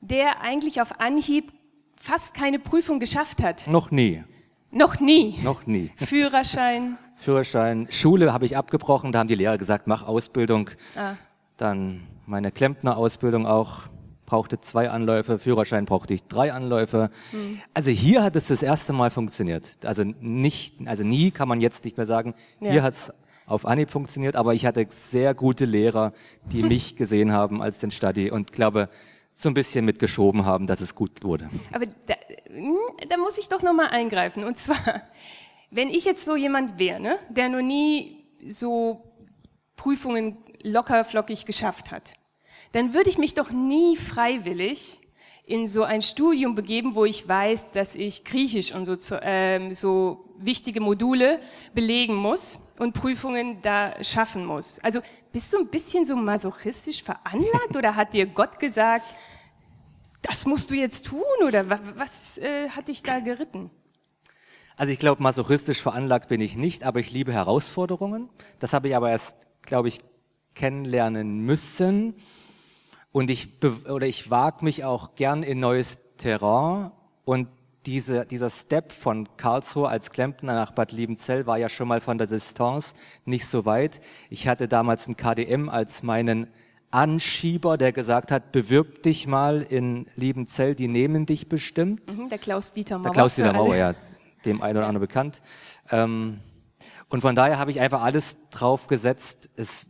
der 0.00 0.40
eigentlich 0.40 0.80
auf 0.80 1.00
Anhieb 1.00 1.52
fast 2.00 2.34
keine 2.34 2.58
Prüfung 2.58 3.00
geschafft 3.00 3.42
hat. 3.42 3.66
Noch 3.66 3.90
nie. 3.90 4.22
Noch 4.70 5.00
nie. 5.00 5.34
Noch 5.42 5.66
nie. 5.66 5.90
Führerschein. 5.96 6.98
Führerschein. 7.16 7.88
Schule 7.90 8.32
habe 8.32 8.46
ich 8.46 8.56
abgebrochen, 8.56 9.12
da 9.12 9.20
haben 9.20 9.28
die 9.28 9.34
Lehrer 9.34 9.58
gesagt, 9.58 9.86
mach 9.86 10.06
Ausbildung. 10.06 10.70
Ah. 10.96 11.14
Dann 11.56 12.06
meine 12.26 12.52
Klempner-Ausbildung 12.52 13.46
auch, 13.46 13.82
brauchte 14.26 14.60
zwei 14.60 14.90
Anläufe, 14.90 15.38
Führerschein 15.38 15.86
brauchte 15.86 16.12
ich 16.12 16.24
drei 16.24 16.52
Anläufe. 16.52 17.10
Hm. 17.30 17.60
Also 17.72 17.90
hier 17.90 18.22
hat 18.22 18.36
es 18.36 18.48
das 18.48 18.62
erste 18.62 18.92
Mal 18.92 19.10
funktioniert. 19.10 19.78
Also 19.84 20.04
nicht, 20.04 20.86
also 20.86 21.02
nie 21.02 21.30
kann 21.30 21.48
man 21.48 21.60
jetzt 21.60 21.84
nicht 21.84 21.96
mehr 21.96 22.06
sagen, 22.06 22.34
ja. 22.60 22.70
hier 22.70 22.82
hat 22.82 22.92
es 22.92 23.12
auf 23.46 23.64
Anhieb 23.64 23.90
funktioniert, 23.90 24.36
aber 24.36 24.52
ich 24.52 24.66
hatte 24.66 24.86
sehr 24.90 25.32
gute 25.34 25.64
Lehrer, 25.64 26.12
die 26.52 26.62
mich 26.74 26.96
gesehen 26.96 27.32
haben 27.32 27.62
als 27.62 27.78
den 27.78 27.90
Study 27.90 28.30
und 28.30 28.52
glaube, 28.52 28.90
so 29.38 29.48
ein 29.48 29.54
bisschen 29.54 29.84
mitgeschoben 29.84 30.44
haben, 30.44 30.66
dass 30.66 30.80
es 30.80 30.96
gut 30.96 31.22
wurde. 31.22 31.48
Aber 31.72 31.86
da, 31.86 32.14
hm, 32.48 32.76
da 33.08 33.16
muss 33.16 33.38
ich 33.38 33.48
doch 33.48 33.62
noch 33.62 33.72
mal 33.72 33.86
eingreifen. 33.86 34.42
Und 34.42 34.58
zwar, 34.58 35.02
wenn 35.70 35.86
ich 35.88 36.04
jetzt 36.04 36.24
so 36.24 36.34
jemand 36.34 36.80
wäre, 36.80 36.98
ne, 36.98 37.18
der 37.28 37.48
noch 37.48 37.62
nie 37.62 38.24
so 38.48 39.14
Prüfungen 39.76 40.38
locker 40.64 41.04
flockig 41.04 41.46
geschafft 41.46 41.92
hat, 41.92 42.14
dann 42.72 42.94
würde 42.94 43.10
ich 43.10 43.16
mich 43.16 43.34
doch 43.34 43.52
nie 43.52 43.96
freiwillig 43.96 45.00
in 45.48 45.66
so 45.66 45.82
ein 45.82 46.02
Studium 46.02 46.54
begeben, 46.54 46.94
wo 46.94 47.06
ich 47.06 47.26
weiß, 47.26 47.70
dass 47.70 47.94
ich 47.94 48.24
Griechisch 48.24 48.74
und 48.74 48.84
so, 48.84 48.96
ähm, 49.22 49.72
so 49.72 50.26
wichtige 50.36 50.80
Module 50.80 51.40
belegen 51.74 52.14
muss 52.14 52.60
und 52.78 52.92
Prüfungen 52.92 53.62
da 53.62 53.92
schaffen 54.04 54.44
muss. 54.44 54.78
Also 54.80 55.00
bist 55.32 55.52
du 55.54 55.58
ein 55.58 55.68
bisschen 55.68 56.04
so 56.04 56.16
masochistisch 56.16 57.02
veranlagt 57.02 57.74
oder 57.76 57.96
hat 57.96 58.12
dir 58.12 58.26
Gott 58.26 58.60
gesagt, 58.60 59.06
das 60.20 60.44
musst 60.44 60.70
du 60.70 60.74
jetzt 60.74 61.06
tun 61.06 61.22
oder 61.46 61.70
was, 61.70 61.80
was 61.96 62.38
äh, 62.38 62.68
hat 62.68 62.88
dich 62.88 63.02
da 63.02 63.18
geritten? 63.20 63.70
Also 64.76 64.92
ich 64.92 64.98
glaube, 64.98 65.22
masochistisch 65.22 65.80
veranlagt 65.80 66.28
bin 66.28 66.42
ich 66.42 66.56
nicht, 66.56 66.84
aber 66.84 67.00
ich 67.00 67.10
liebe 67.10 67.32
Herausforderungen. 67.32 68.28
Das 68.58 68.74
habe 68.74 68.88
ich 68.88 68.96
aber 68.96 69.10
erst, 69.10 69.46
glaube 69.62 69.88
ich, 69.88 70.00
kennenlernen 70.54 71.40
müssen. 71.40 72.14
Und 73.12 73.30
ich, 73.30 73.62
oder 73.88 74.06
ich 74.06 74.30
wage 74.30 74.64
mich 74.64 74.84
auch 74.84 75.14
gern 75.14 75.42
in 75.42 75.60
neues 75.60 76.16
Terrain. 76.16 76.92
Und 77.24 77.48
diese, 77.86 78.26
dieser 78.26 78.50
Step 78.50 78.92
von 78.92 79.28
Karlsruhe 79.36 79.88
als 79.88 80.10
Klempner 80.10 80.54
nach 80.54 80.72
Bad 80.72 80.92
Liebenzell 80.92 81.46
war 81.46 81.56
ja 81.56 81.68
schon 81.68 81.88
mal 81.88 82.00
von 82.00 82.18
der 82.18 82.26
Distanz 82.26 82.94
nicht 83.24 83.46
so 83.46 83.64
weit. 83.64 84.00
Ich 84.28 84.46
hatte 84.46 84.68
damals 84.68 85.08
ein 85.08 85.16
KDM 85.16 85.68
als 85.68 86.02
meinen 86.02 86.48
Anschieber, 86.90 87.76
der 87.76 87.92
gesagt 87.92 88.30
hat, 88.30 88.52
bewirb 88.52 89.02
dich 89.02 89.26
mal 89.26 89.62
in 89.62 90.06
Liebenzell, 90.16 90.74
die 90.74 90.88
nehmen 90.88 91.26
dich 91.26 91.48
bestimmt. 91.48 92.16
Mhm, 92.16 92.28
der 92.28 92.38
Klaus-Dieter 92.38 92.98
Mauer. 92.98 93.04
Der 93.04 93.12
Klaus-Dieter 93.12 93.52
Mauer, 93.52 93.76
ja, 93.76 93.94
dem 94.44 94.62
einen 94.62 94.78
oder 94.78 94.86
anderen 94.86 95.06
bekannt. 95.06 95.42
Ähm, 95.90 96.40
und 97.08 97.20
von 97.20 97.34
daher 97.34 97.58
habe 97.58 97.70
ich 97.70 97.80
einfach 97.80 98.02
alles 98.02 98.50
drauf 98.50 98.86
gesetzt. 98.86 99.50
Es 99.56 99.86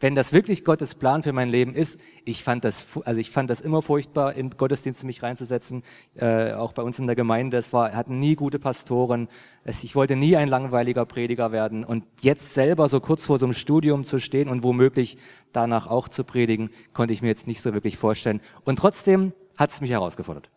wenn 0.00 0.14
das 0.14 0.32
wirklich 0.32 0.64
Gottes 0.64 0.94
Plan 0.94 1.22
für 1.22 1.32
mein 1.32 1.50
Leben 1.50 1.74
ist, 1.74 2.00
ich 2.24 2.42
fand 2.42 2.64
das, 2.64 2.86
also 3.04 3.20
ich 3.20 3.30
fand 3.30 3.50
das 3.50 3.60
immer 3.60 3.82
furchtbar, 3.82 4.34
in 4.34 4.50
Gottesdienste 4.50 5.04
mich 5.06 5.22
reinzusetzen, 5.22 5.82
äh, 6.16 6.54
auch 6.54 6.72
bei 6.72 6.82
uns 6.82 6.98
in 6.98 7.06
der 7.06 7.16
Gemeinde. 7.16 7.58
Es 7.58 7.72
war, 7.74 7.92
hatten 7.92 8.18
nie 8.18 8.34
gute 8.34 8.58
Pastoren. 8.58 9.28
Es, 9.62 9.84
ich 9.84 9.94
wollte 9.94 10.16
nie 10.16 10.36
ein 10.36 10.48
langweiliger 10.48 11.04
Prediger 11.04 11.52
werden. 11.52 11.84
Und 11.84 12.04
jetzt 12.22 12.54
selber 12.54 12.88
so 12.88 13.00
kurz 13.00 13.26
vor 13.26 13.38
so 13.38 13.44
einem 13.44 13.52
Studium 13.52 14.04
zu 14.04 14.18
stehen 14.18 14.48
und 14.48 14.62
womöglich 14.62 15.18
danach 15.52 15.86
auch 15.86 16.08
zu 16.08 16.24
predigen, 16.24 16.70
konnte 16.94 17.12
ich 17.12 17.20
mir 17.20 17.28
jetzt 17.28 17.46
nicht 17.46 17.60
so 17.60 17.74
wirklich 17.74 17.98
vorstellen. 17.98 18.40
Und 18.64 18.78
trotzdem 18.78 19.34
hat 19.58 19.70
es 19.70 19.82
mich 19.82 19.90
herausgefordert. 19.90 20.50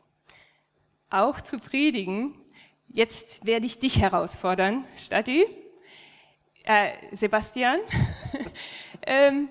Auch 1.09 1.41
zu 1.41 1.59
predigen. 1.59 2.33
Jetzt 2.87 3.45
werde 3.45 3.65
ich 3.65 3.79
dich 3.79 3.99
herausfordern, 3.99 4.85
Stati. 4.95 5.45
Äh, 6.63 6.91
Sebastian. 7.11 7.79
Ähm, 9.05 9.49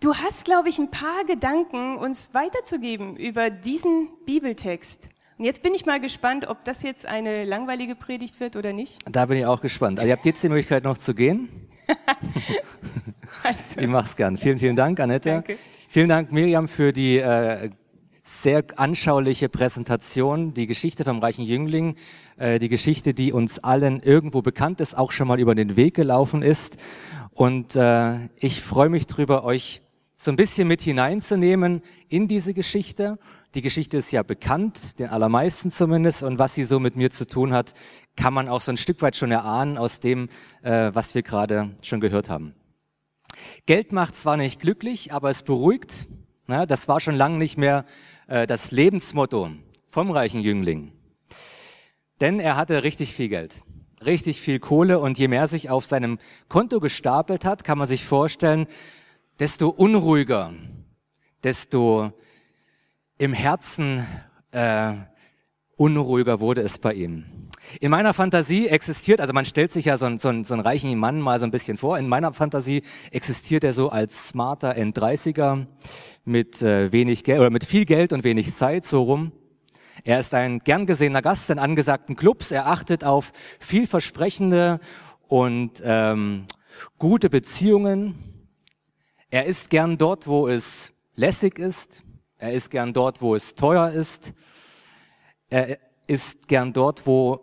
du 0.00 0.14
hast, 0.14 0.44
glaube 0.44 0.68
ich, 0.68 0.78
ein 0.78 0.90
paar 0.90 1.24
Gedanken 1.24 1.96
uns 1.96 2.34
weiterzugeben 2.34 3.16
über 3.16 3.50
diesen 3.50 4.08
Bibeltext. 4.26 5.08
Und 5.38 5.44
jetzt 5.46 5.62
bin 5.62 5.72
ich 5.74 5.86
mal 5.86 6.00
gespannt, 6.00 6.46
ob 6.48 6.64
das 6.64 6.82
jetzt 6.82 7.06
eine 7.06 7.44
langweilige 7.44 7.94
Predigt 7.94 8.40
wird 8.40 8.56
oder 8.56 8.72
nicht. 8.72 8.98
Da 9.10 9.26
bin 9.26 9.38
ich 9.38 9.46
auch 9.46 9.62
gespannt. 9.62 9.98
Also 9.98 10.08
ihr 10.08 10.14
habt 10.14 10.26
jetzt 10.26 10.42
die 10.42 10.48
Möglichkeit 10.48 10.84
noch 10.84 10.98
zu 10.98 11.14
gehen. 11.14 11.48
also. 13.42 13.80
Ich 13.80 13.86
mach's 13.86 14.16
gern. 14.16 14.36
Vielen, 14.36 14.58
vielen 14.58 14.76
Dank, 14.76 15.00
Annette. 15.00 15.30
Danke. 15.30 15.56
Vielen 15.88 16.08
Dank, 16.08 16.30
Miriam, 16.30 16.68
für 16.68 16.92
die 16.92 17.18
äh, 17.18 17.70
sehr 18.22 18.64
anschauliche 18.76 19.48
Präsentation, 19.48 20.54
die 20.54 20.66
Geschichte 20.66 21.04
vom 21.04 21.18
reichen 21.18 21.44
Jüngling, 21.44 21.96
äh, 22.36 22.58
die 22.58 22.68
Geschichte, 22.68 23.12
die 23.12 23.32
uns 23.32 23.58
allen 23.58 24.00
irgendwo 24.00 24.42
bekannt 24.42 24.80
ist, 24.80 24.96
auch 24.96 25.10
schon 25.10 25.26
mal 25.26 25.40
über 25.40 25.54
den 25.54 25.74
Weg 25.76 25.94
gelaufen 25.94 26.42
ist. 26.42 26.76
Und 27.32 27.76
äh, 27.76 28.28
ich 28.36 28.60
freue 28.60 28.88
mich 28.88 29.06
drüber, 29.06 29.44
euch 29.44 29.82
so 30.16 30.30
ein 30.30 30.36
bisschen 30.36 30.68
mit 30.68 30.82
hineinzunehmen 30.82 31.82
in 32.08 32.28
diese 32.28 32.52
Geschichte. 32.52 33.18
Die 33.54 33.62
Geschichte 33.62 33.96
ist 33.96 34.10
ja 34.10 34.22
bekannt, 34.22 34.98
den 34.98 35.08
allermeisten 35.08 35.70
zumindest. 35.70 36.22
Und 36.22 36.38
was 36.38 36.54
sie 36.54 36.64
so 36.64 36.78
mit 36.78 36.96
mir 36.96 37.10
zu 37.10 37.26
tun 37.26 37.52
hat, 37.52 37.72
kann 38.16 38.34
man 38.34 38.48
auch 38.48 38.60
so 38.60 38.70
ein 38.70 38.76
Stück 38.76 39.00
weit 39.02 39.16
schon 39.16 39.30
erahnen 39.30 39.78
aus 39.78 40.00
dem, 40.00 40.28
äh, 40.62 40.90
was 40.92 41.14
wir 41.14 41.22
gerade 41.22 41.70
schon 41.82 42.00
gehört 42.00 42.28
haben. 42.28 42.54
Geld 43.66 43.92
macht 43.92 44.14
zwar 44.14 44.36
nicht 44.36 44.60
glücklich, 44.60 45.12
aber 45.12 45.30
es 45.30 45.42
beruhigt. 45.42 46.08
Ja, 46.48 46.66
das 46.66 46.88
war 46.88 47.00
schon 47.00 47.14
lange 47.14 47.38
nicht 47.38 47.56
mehr 47.56 47.84
äh, 48.26 48.46
das 48.46 48.72
Lebensmotto 48.72 49.50
vom 49.88 50.10
reichen 50.10 50.40
Jüngling. 50.40 50.92
Denn 52.20 52.40
er 52.40 52.56
hatte 52.56 52.82
richtig 52.82 53.14
viel 53.14 53.28
Geld 53.28 53.62
richtig 54.04 54.40
viel 54.40 54.58
Kohle 54.60 54.98
und 54.98 55.18
je 55.18 55.28
mehr 55.28 55.46
sich 55.46 55.68
auf 55.68 55.84
seinem 55.84 56.18
Konto 56.48 56.80
gestapelt 56.80 57.44
hat, 57.44 57.64
kann 57.64 57.76
man 57.76 57.86
sich 57.86 58.04
vorstellen, 58.04 58.66
desto 59.38 59.68
unruhiger, 59.68 60.54
desto 61.44 62.12
im 63.18 63.34
Herzen 63.34 64.06
äh, 64.52 64.94
unruhiger 65.76 66.40
wurde 66.40 66.62
es 66.62 66.78
bei 66.78 66.94
ihm. 66.94 67.26
In 67.78 67.90
meiner 67.90 68.14
Fantasie 68.14 68.68
existiert, 68.68 69.20
also 69.20 69.34
man 69.34 69.44
stellt 69.44 69.70
sich 69.70 69.84
ja 69.84 69.98
so 69.98 70.06
einen, 70.06 70.16
so, 70.16 70.28
einen, 70.28 70.44
so 70.44 70.54
einen 70.54 70.62
reichen 70.62 70.98
Mann 70.98 71.20
mal 71.20 71.38
so 71.38 71.44
ein 71.44 71.50
bisschen 71.50 71.76
vor, 71.76 71.98
in 71.98 72.08
meiner 72.08 72.32
Fantasie 72.32 72.82
existiert 73.10 73.64
er 73.64 73.74
so 73.74 73.90
als 73.90 74.28
smarter 74.28 74.76
N30er 74.76 75.66
mit 76.24 76.62
äh, 76.62 76.90
wenig 76.90 77.22
Geld 77.22 77.40
oder 77.40 77.50
mit 77.50 77.64
viel 77.64 77.84
Geld 77.84 78.14
und 78.14 78.24
wenig 78.24 78.52
Zeit 78.54 78.86
so 78.86 79.02
rum. 79.02 79.32
Er 80.04 80.20
ist 80.20 80.34
ein 80.34 80.60
gern 80.60 80.86
gesehener 80.86 81.22
Gast 81.22 81.50
in 81.50 81.58
angesagten 81.58 82.16
Clubs. 82.16 82.50
Er 82.50 82.66
achtet 82.66 83.04
auf 83.04 83.32
vielversprechende 83.58 84.80
und 85.28 85.82
ähm, 85.84 86.46
gute 86.98 87.30
Beziehungen. 87.30 88.14
Er 89.30 89.46
ist 89.46 89.70
gern 89.70 89.98
dort, 89.98 90.26
wo 90.26 90.48
es 90.48 90.92
lässig 91.14 91.58
ist. 91.58 92.02
Er 92.38 92.52
ist 92.52 92.70
gern 92.70 92.92
dort, 92.92 93.20
wo 93.20 93.34
es 93.34 93.54
teuer 93.54 93.90
ist. 93.90 94.32
Er 95.48 95.78
ist 96.06 96.48
gern 96.48 96.72
dort, 96.72 97.06
wo 97.06 97.40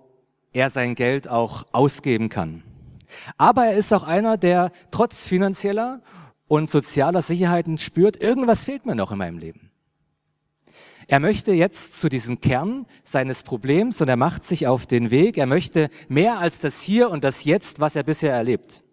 er 0.52 0.70
sein 0.70 0.96
Geld 0.96 1.30
auch 1.30 1.66
ausgeben 1.72 2.30
kann. 2.30 2.64
Aber 3.38 3.68
er 3.68 3.74
ist 3.74 3.94
auch 3.94 4.04
einer, 4.04 4.38
der 4.38 4.72
trotz 4.92 5.28
finanzieller 5.28 6.02
und 6.48 6.70
sozialer 6.70 7.22
Sicherheiten 7.22 7.78
spürt, 7.78 8.18
irgendwas 8.22 8.66
fehlt 8.66 8.86
mir 8.86 8.96
noch 8.96 9.12
in 9.12 9.18
meinem 9.18 9.38
Leben. 9.38 9.67
Er 11.08 11.22
möchte 11.22 11.54
jetzt 11.54 12.00
zu 12.00 12.10
diesem 12.10 12.42
Kern 12.42 12.86
seines 13.06 13.44
Problems 13.44 14.02
und 14.02 14.10
er 14.10 14.18
macht 14.18 14.44
sich 14.44 14.68
auf 14.68 14.86
den 14.86 15.10
Weg. 15.10 15.38
Er 15.38 15.46
möchte 15.46 15.90
mehr 16.10 16.40
als 16.40 16.60
das 16.60 16.82
Hier 16.82 17.10
und 17.10 17.24
das 17.24 17.46
Jetzt, 17.46 17.80
was 17.80 17.96
er 17.96 18.04
bisher 18.04 18.34
erlebt. 18.34 18.84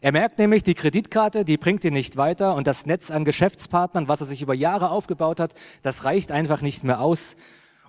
Er 0.00 0.12
merkt 0.12 0.38
nämlich, 0.38 0.62
die 0.64 0.74
Kreditkarte, 0.74 1.44
die 1.44 1.56
bringt 1.56 1.84
ihn 1.84 1.92
nicht 1.92 2.16
weiter 2.16 2.56
und 2.56 2.66
das 2.66 2.86
Netz 2.86 3.10
an 3.10 3.24
Geschäftspartnern, 3.24 4.08
was 4.08 4.22
er 4.22 4.26
sich 4.26 4.42
über 4.42 4.54
Jahre 4.54 4.90
aufgebaut 4.90 5.38
hat, 5.38 5.54
das 5.82 6.04
reicht 6.04 6.32
einfach 6.32 6.62
nicht 6.62 6.84
mehr 6.84 7.00
aus. 7.00 7.36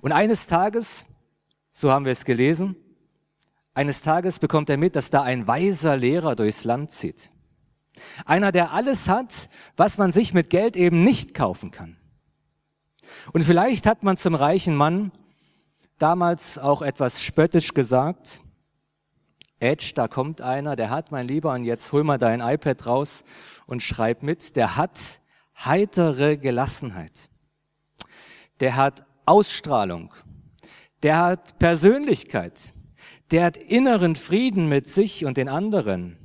Und 0.02 0.12
eines 0.12 0.46
Tages, 0.46 1.08
so 1.72 1.92
haben 1.92 2.06
wir 2.06 2.12
es 2.12 2.26
gelesen, 2.26 2.76
eines 3.74 4.02
Tages 4.02 4.40
bekommt 4.40 4.70
er 4.70 4.78
mit, 4.78 4.96
dass 4.98 5.10
da 5.10 5.24
ein 5.24 5.48
weiser 5.48 5.96
Lehrer 5.96 6.36
durchs 6.36 6.66
Land 6.66 6.92
zieht. 6.92 7.32
Einer, 8.26 8.52
der 8.52 8.74
alles 8.74 9.08
hat, 9.08 9.50
was 9.78 9.98
man 9.98 10.12
sich 10.12 10.34
mit 10.34 10.50
Geld 10.50 10.76
eben 10.76 11.04
nicht 11.04 11.34
kaufen 11.34 11.72
kann. 11.72 11.96
Und 13.34 13.44
vielleicht 13.44 13.86
hat 13.86 14.04
man 14.04 14.18
zum 14.18 14.36
reichen 14.36 14.76
Mann 14.76 15.12
damals 15.98 16.58
auch 16.58 16.82
etwas 16.82 17.24
spöttisch 17.24 17.74
gesagt, 17.74 18.42
Edge, 19.60 19.92
da 19.94 20.08
kommt 20.08 20.42
einer, 20.42 20.76
der 20.76 20.90
hat, 20.90 21.12
mein 21.12 21.28
Lieber, 21.28 21.54
und 21.54 21.64
jetzt 21.66 21.92
hol 21.92 22.04
mal 22.04 22.18
dein 22.18 22.42
iPad 22.42 22.88
raus 22.88 23.24
und 23.68 23.84
schreib 23.84 24.24
mit, 24.24 24.56
der 24.56 24.76
hat 24.76 25.22
heitere 25.64 26.38
Gelassenheit. 26.38 27.30
Der 28.60 28.76
hat 28.76 29.06
Ausstrahlung. 29.26 30.12
Der 31.04 31.18
hat 31.18 31.60
Persönlichkeit. 31.60 32.74
Der 33.30 33.46
hat 33.46 33.58
inneren 33.58 34.16
Frieden 34.16 34.68
mit 34.68 34.88
sich 34.88 35.26
und 35.26 35.38
den 35.38 35.48
anderen. 35.48 36.18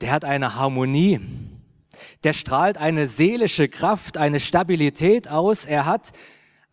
Der 0.00 0.12
hat 0.12 0.24
eine 0.24 0.54
Harmonie 0.54 1.20
der 2.22 2.32
strahlt 2.32 2.78
eine 2.78 3.08
seelische 3.08 3.68
Kraft, 3.68 4.16
eine 4.16 4.40
Stabilität 4.40 5.28
aus. 5.28 5.64
Er 5.64 5.86
hat 5.86 6.12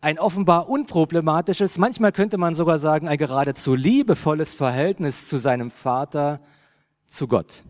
ein 0.00 0.18
offenbar 0.18 0.68
unproblematisches, 0.68 1.78
manchmal 1.78 2.12
könnte 2.12 2.38
man 2.38 2.54
sogar 2.54 2.78
sagen, 2.78 3.08
ein 3.08 3.18
geradezu 3.18 3.74
liebevolles 3.74 4.54
Verhältnis 4.54 5.28
zu 5.28 5.38
seinem 5.38 5.70
Vater, 5.70 6.40
zu 7.06 7.28
Gott. 7.28 7.64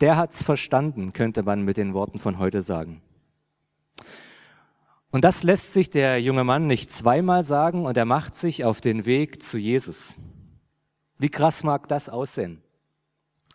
Der 0.00 0.16
hat's 0.16 0.42
verstanden, 0.42 1.12
könnte 1.12 1.42
man 1.42 1.62
mit 1.62 1.76
den 1.76 1.94
Worten 1.94 2.18
von 2.18 2.38
heute 2.38 2.62
sagen. 2.62 3.02
Und 5.10 5.24
das 5.24 5.42
lässt 5.42 5.72
sich 5.72 5.90
der 5.90 6.20
junge 6.20 6.42
Mann 6.42 6.66
nicht 6.66 6.90
zweimal 6.90 7.44
sagen 7.44 7.84
und 7.84 7.96
er 7.96 8.06
macht 8.06 8.34
sich 8.34 8.64
auf 8.64 8.80
den 8.80 9.04
Weg 9.04 9.42
zu 9.42 9.58
Jesus. 9.58 10.16
Wie 11.18 11.28
krass 11.28 11.62
mag 11.62 11.86
das 11.86 12.08
aussehen? 12.08 12.62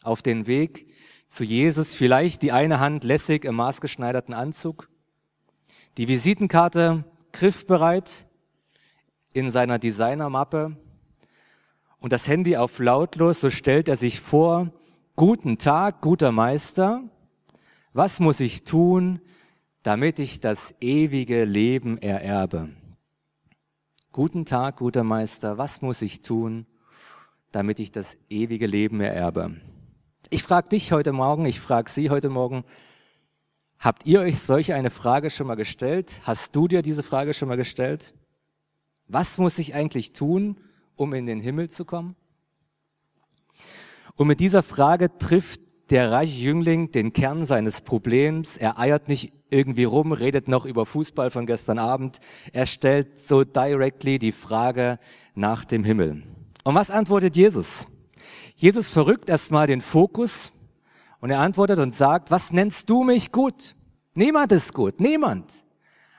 auf 0.07 0.21
den 0.21 0.47
Weg 0.47 0.87
zu 1.27 1.43
Jesus, 1.43 1.93
vielleicht 1.93 2.41
die 2.41 2.51
eine 2.51 2.79
Hand 2.79 3.03
lässig 3.03 3.43
im 3.45 3.55
maßgeschneiderten 3.55 4.33
Anzug, 4.33 4.89
die 5.97 6.07
Visitenkarte 6.07 7.03
griffbereit 7.33 8.27
in 9.33 9.51
seiner 9.51 9.77
Designermappe 9.77 10.77
und 11.99 12.13
das 12.13 12.27
Handy 12.27 12.55
auf 12.55 12.79
lautlos, 12.79 13.41
so 13.41 13.49
stellt 13.49 13.89
er 13.89 13.97
sich 13.97 14.21
vor, 14.21 14.71
guten 15.15 15.57
Tag, 15.57 16.01
guter 16.01 16.31
Meister, 16.31 17.03
was 17.93 18.19
muss 18.19 18.39
ich 18.39 18.63
tun, 18.63 19.19
damit 19.83 20.19
ich 20.19 20.39
das 20.39 20.75
ewige 20.81 21.43
Leben 21.43 21.97
ererbe? 21.97 22.69
Guten 24.11 24.45
Tag, 24.45 24.77
guter 24.77 25.03
Meister, 25.03 25.57
was 25.57 25.81
muss 25.81 26.01
ich 26.01 26.21
tun, 26.21 26.65
damit 27.51 27.79
ich 27.79 27.91
das 27.91 28.17
ewige 28.29 28.67
Leben 28.67 29.01
ererbe? 29.01 29.55
Ich 30.29 30.43
frage 30.43 30.69
dich 30.69 30.91
heute 30.91 31.13
Morgen, 31.13 31.45
ich 31.45 31.61
frage 31.61 31.89
Sie 31.89 32.09
heute 32.09 32.29
Morgen, 32.29 32.65
habt 33.79 34.05
ihr 34.05 34.19
euch 34.19 34.41
solche 34.41 34.75
eine 34.75 34.89
Frage 34.89 35.29
schon 35.29 35.47
mal 35.47 35.55
gestellt? 35.55 36.19
Hast 36.23 36.53
du 36.55 36.67
dir 36.67 36.81
diese 36.81 37.01
Frage 37.01 37.33
schon 37.33 37.47
mal 37.47 37.55
gestellt? 37.55 38.13
Was 39.07 39.37
muss 39.37 39.57
ich 39.57 39.73
eigentlich 39.73 40.11
tun, 40.11 40.57
um 40.95 41.13
in 41.13 41.27
den 41.27 41.39
Himmel 41.39 41.69
zu 41.69 41.85
kommen? 41.85 42.17
Und 44.17 44.27
mit 44.27 44.41
dieser 44.41 44.63
Frage 44.63 45.17
trifft 45.17 45.61
der 45.91 46.11
reiche 46.11 46.41
Jüngling 46.41 46.91
den 46.91 47.13
Kern 47.13 47.45
seines 47.45 47.79
Problems. 47.81 48.57
Er 48.57 48.77
eiert 48.77 49.07
nicht 49.07 49.31
irgendwie 49.49 49.85
rum, 49.85 50.11
redet 50.11 50.49
noch 50.49 50.65
über 50.65 50.85
Fußball 50.85 51.31
von 51.31 51.45
gestern 51.45 51.79
Abend. 51.79 52.19
Er 52.51 52.65
stellt 52.65 53.17
so 53.17 53.45
directly 53.45 54.19
die 54.19 54.33
Frage 54.33 54.99
nach 55.35 55.63
dem 55.63 55.85
Himmel. 55.85 56.23
Und 56.65 56.75
was 56.75 56.91
antwortet 56.91 57.37
Jesus? 57.37 57.87
Jesus 58.59 58.89
verrückt 58.89 59.29
erstmal 59.29 59.67
den 59.67 59.81
Fokus 59.81 60.51
und 61.19 61.29
er 61.29 61.41
antwortet 61.41 61.77
und 61.77 61.93
sagt, 61.93 62.31
was 62.31 62.51
nennst 62.51 62.89
du 62.89 63.03
mich 63.03 63.31
gut? 63.31 63.75
Niemand 64.15 64.51
ist 64.51 64.73
gut, 64.73 64.99
niemand 64.99 65.53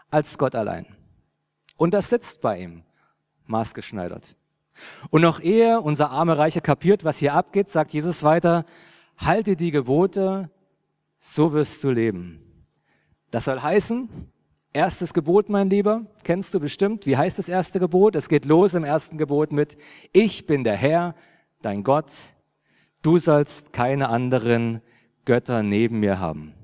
als 0.09 0.39
Gott 0.39 0.55
allein. 0.55 0.87
Und 1.77 1.95
das 1.95 2.11
sitzt 2.11 2.41
bei 2.41 2.61
ihm, 2.61 2.85
maßgeschneidert. 3.47 4.37
Und 5.11 5.23
noch 5.23 5.41
ehe 5.41 5.81
unser 5.81 6.11
armer 6.11 6.39
Reicher 6.39 6.61
kapiert, 6.61 7.03
was 7.03 7.19
hier 7.19 7.35
abgeht, 7.35 7.69
sagt 7.69 7.93
Jesus 7.93 8.23
weiter, 8.23 8.65
halte 9.17 9.57
die 9.57 9.73
Gebote, 9.73 10.49
so 11.19 11.53
wirst 11.53 11.83
du 11.83 11.91
leben. 11.91 12.65
Das 13.33 13.47
soll 13.47 13.61
heißen, 13.61 14.09
erstes 14.73 15.13
Gebot, 15.13 15.49
mein 15.49 15.71
Lieber, 15.71 16.07
kennst 16.23 16.55
du 16.55 16.61
bestimmt. 16.61 17.05
Wie 17.05 17.17
heißt 17.17 17.37
das 17.37 17.49
erste 17.49 17.81
Gebot? 17.81 18.15
Es 18.15 18.29
geht 18.29 18.45
los 18.45 18.75
im 18.75 18.85
ersten 18.85 19.19
Gebot 19.19 19.51
mit, 19.51 19.77
ich 20.13 20.47
bin 20.47 20.63
der 20.63 20.77
Herr, 20.77 21.17
dein 21.63 21.83
Gott, 21.85 22.13
du 23.03 23.19
sollst 23.19 23.73
keine 23.73 24.09
anderen 24.09 24.81
Götter 25.25 25.63
neben 25.63 26.01
mir 26.01 26.19
haben. 26.19 26.55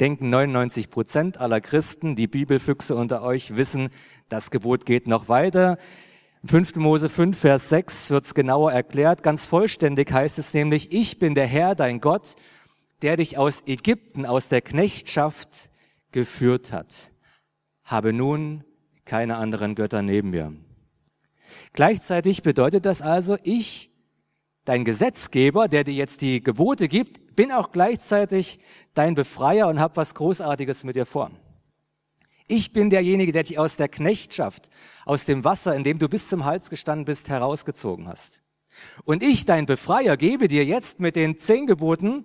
Denken 0.00 0.28
99 0.28 0.90
Prozent 0.90 1.38
aller 1.38 1.60
Christen, 1.60 2.16
die 2.16 2.26
Bibelfüchse 2.26 2.96
unter 2.96 3.22
euch 3.22 3.56
wissen, 3.56 3.90
das 4.28 4.50
Gebot 4.50 4.86
geht 4.86 5.06
noch 5.06 5.28
weiter. 5.28 5.78
5. 6.44 6.76
Mose 6.76 7.08
5, 7.08 7.38
Vers 7.38 7.68
6 7.68 8.10
wird 8.10 8.24
es 8.24 8.34
genauer 8.34 8.72
erklärt. 8.72 9.22
Ganz 9.22 9.46
vollständig 9.46 10.12
heißt 10.12 10.38
es 10.38 10.52
nämlich, 10.52 10.92
ich 10.92 11.18
bin 11.18 11.34
der 11.34 11.46
Herr, 11.46 11.74
dein 11.74 12.00
Gott, 12.00 12.34
der 13.02 13.16
dich 13.16 13.38
aus 13.38 13.62
Ägypten, 13.66 14.26
aus 14.26 14.48
der 14.48 14.60
Knechtschaft 14.60 15.70
geführt 16.12 16.72
hat. 16.72 17.12
Habe 17.84 18.12
nun 18.12 18.64
keine 19.04 19.36
anderen 19.36 19.74
Götter 19.74 20.02
neben 20.02 20.30
mir. 20.30 20.52
Gleichzeitig 21.72 22.42
bedeutet 22.42 22.86
das 22.86 23.02
also, 23.02 23.36
ich, 23.42 23.90
dein 24.64 24.84
Gesetzgeber, 24.84 25.68
der 25.68 25.84
dir 25.84 25.94
jetzt 25.94 26.20
die 26.20 26.42
Gebote 26.42 26.88
gibt, 26.88 27.36
bin 27.36 27.52
auch 27.52 27.72
gleichzeitig 27.72 28.60
dein 28.94 29.14
Befreier 29.14 29.68
und 29.68 29.80
habe 29.80 29.96
was 29.96 30.14
Großartiges 30.14 30.84
mit 30.84 30.96
dir 30.96 31.06
vor. 31.06 31.30
Ich 32.46 32.72
bin 32.72 32.90
derjenige, 32.90 33.32
der 33.32 33.44
dich 33.44 33.58
aus 33.58 33.76
der 33.76 33.88
Knechtschaft, 33.88 34.68
aus 35.06 35.24
dem 35.24 35.44
Wasser, 35.44 35.74
in 35.74 35.82
dem 35.82 35.98
du 35.98 36.08
bis 36.08 36.28
zum 36.28 36.44
Hals 36.44 36.68
gestanden 36.68 37.06
bist, 37.06 37.28
herausgezogen 37.28 38.06
hast. 38.06 38.42
Und 39.04 39.22
ich, 39.22 39.46
dein 39.46 39.66
Befreier, 39.66 40.16
gebe 40.16 40.48
dir 40.48 40.64
jetzt 40.64 41.00
mit 41.00 41.16
den 41.16 41.38
zehn 41.38 41.66
Geboten 41.66 42.24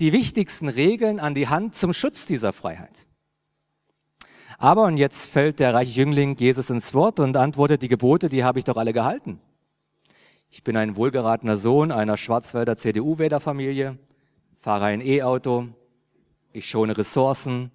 die 0.00 0.12
wichtigsten 0.12 0.68
Regeln 0.68 1.18
an 1.18 1.34
die 1.34 1.48
Hand 1.48 1.74
zum 1.74 1.94
Schutz 1.94 2.26
dieser 2.26 2.52
Freiheit. 2.52 3.05
Aber, 4.58 4.84
und 4.84 4.96
jetzt 4.96 5.28
fällt 5.28 5.60
der 5.60 5.74
reiche 5.74 6.00
Jüngling 6.00 6.36
Jesus 6.36 6.70
ins 6.70 6.94
Wort 6.94 7.20
und 7.20 7.36
antwortet, 7.36 7.82
die 7.82 7.88
Gebote, 7.88 8.28
die 8.28 8.44
habe 8.44 8.58
ich 8.58 8.64
doch 8.64 8.76
alle 8.76 8.92
gehalten. 8.92 9.40
Ich 10.50 10.64
bin 10.64 10.76
ein 10.76 10.96
wohlgeratener 10.96 11.56
Sohn 11.56 11.92
einer 11.92 12.16
Schwarzwälder 12.16 12.76
CDU-Wählerfamilie, 12.76 13.98
fahre 14.56 14.86
ein 14.86 15.00
E-Auto, 15.00 15.68
ich 16.52 16.68
schone 16.68 16.96
Ressourcen, 16.96 17.70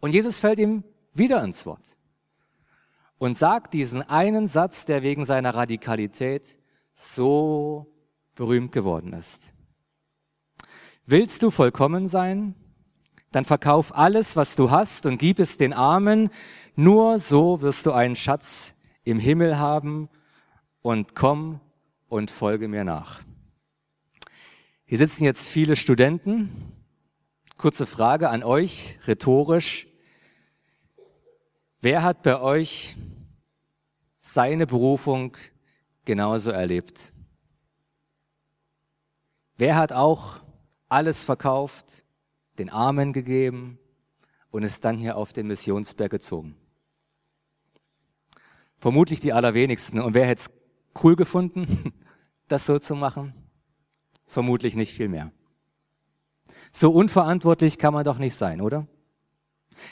und 0.00 0.12
Jesus 0.12 0.40
fällt 0.40 0.58
ihm 0.58 0.84
wieder 1.14 1.42
ins 1.42 1.66
Wort 1.66 1.96
und 3.18 3.36
sagt 3.36 3.74
diesen 3.74 4.02
einen 4.02 4.46
Satz, 4.46 4.84
der 4.84 5.02
wegen 5.02 5.24
seiner 5.24 5.54
Radikalität 5.54 6.58
so 6.94 7.86
berühmt 8.34 8.72
geworden 8.72 9.12
ist. 9.12 9.54
Willst 11.06 11.42
du 11.42 11.50
vollkommen 11.50 12.08
sein? 12.08 12.54
Dann 13.32 13.44
verkauf 13.44 13.96
alles, 13.96 14.36
was 14.36 14.56
du 14.56 14.70
hast 14.70 15.06
und 15.06 15.18
gib 15.18 15.38
es 15.38 15.56
den 15.56 15.72
Armen. 15.72 16.30
Nur 16.74 17.18
so 17.18 17.60
wirst 17.60 17.86
du 17.86 17.92
einen 17.92 18.16
Schatz 18.16 18.74
im 19.04 19.18
Himmel 19.18 19.58
haben 19.58 20.08
und 20.82 21.14
komm 21.14 21.60
und 22.08 22.30
folge 22.30 22.68
mir 22.68 22.84
nach. 22.84 23.20
Hier 24.84 24.98
sitzen 24.98 25.24
jetzt 25.24 25.48
viele 25.48 25.76
Studenten 25.76 26.76
Kurze 27.58 27.86
Frage 27.86 28.28
an 28.28 28.42
euch, 28.42 28.98
rhetorisch. 29.06 29.86
Wer 31.80 32.02
hat 32.02 32.22
bei 32.22 32.38
euch 32.38 32.96
seine 34.18 34.66
Berufung 34.66 35.34
genauso 36.04 36.50
erlebt? 36.50 37.14
Wer 39.56 39.76
hat 39.76 39.90
auch 39.90 40.40
alles 40.90 41.24
verkauft, 41.24 42.02
den 42.58 42.70
Armen 42.70 43.12
gegeben 43.12 43.78
und 44.50 44.62
ist 44.62 44.84
dann 44.84 44.96
hier 44.96 45.16
auf 45.16 45.32
den 45.32 45.46
Missionsberg 45.46 46.10
gezogen? 46.10 46.56
Vermutlich 48.76 49.20
die 49.20 49.32
allerwenigsten. 49.32 50.00
Und 50.00 50.14
wer 50.14 50.26
hätte 50.26 50.42
es 50.42 51.02
cool 51.02 51.16
gefunden, 51.16 51.92
das 52.48 52.66
so 52.66 52.78
zu 52.78 52.94
machen? 52.94 53.34
Vermutlich 54.26 54.76
nicht 54.76 54.92
viel 54.92 55.08
mehr. 55.08 55.32
So 56.72 56.90
unverantwortlich 56.90 57.78
kann 57.78 57.94
man 57.94 58.04
doch 58.04 58.18
nicht 58.18 58.34
sein, 58.34 58.60
oder? 58.60 58.86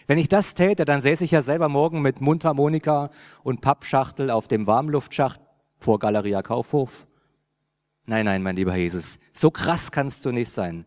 Wenn 0.07 0.18
ich 0.18 0.29
das 0.29 0.55
täte, 0.55 0.85
dann 0.85 1.00
säße 1.00 1.24
ich 1.24 1.31
ja 1.31 1.42
selber 1.42 1.68
morgen 1.68 2.03
mit 2.03 2.20
Mundharmonika 2.20 3.11
und 3.42 3.61
Pappschachtel 3.61 4.31
auf 4.31 4.48
dem 4.48 4.66
Warmluftschacht 4.66 5.40
vor 5.79 5.98
Galeria 5.98 6.42
Kaufhof. 6.42 7.07
Nein, 8.07 8.27
nein, 8.27 8.42
mein 8.42 8.57
lieber 8.57 8.74
Jesus, 8.77 9.18
so 9.33 9.50
krass 9.50 9.92
kannst 9.92 10.24
du 10.24 10.33
nicht 10.33 10.50
sein. 10.50 10.87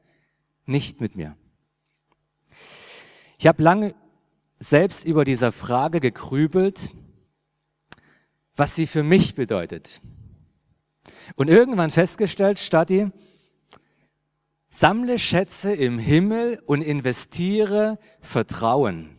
Nicht 0.66 1.02
mit 1.02 1.16
mir. 1.16 1.36
Ich 3.38 3.46
habe 3.46 3.62
lange 3.62 3.94
selbst 4.60 5.06
über 5.06 5.24
dieser 5.24 5.52
Frage 5.52 6.00
gegrübelt, 6.00 6.90
was 8.56 8.74
sie 8.74 8.88
für 8.88 9.04
mich 9.04 9.36
bedeutet. 9.36 10.02
Und 11.36 11.48
irgendwann 11.48 11.92
festgestellt, 11.92 12.58
Stati, 12.60 13.12
Sammle 14.70 15.18
Schätze 15.18 15.74
im 15.74 16.00
Himmel 16.00 16.62
und 16.66 16.82
investiere 16.82 18.00
Vertrauen. 18.22 19.16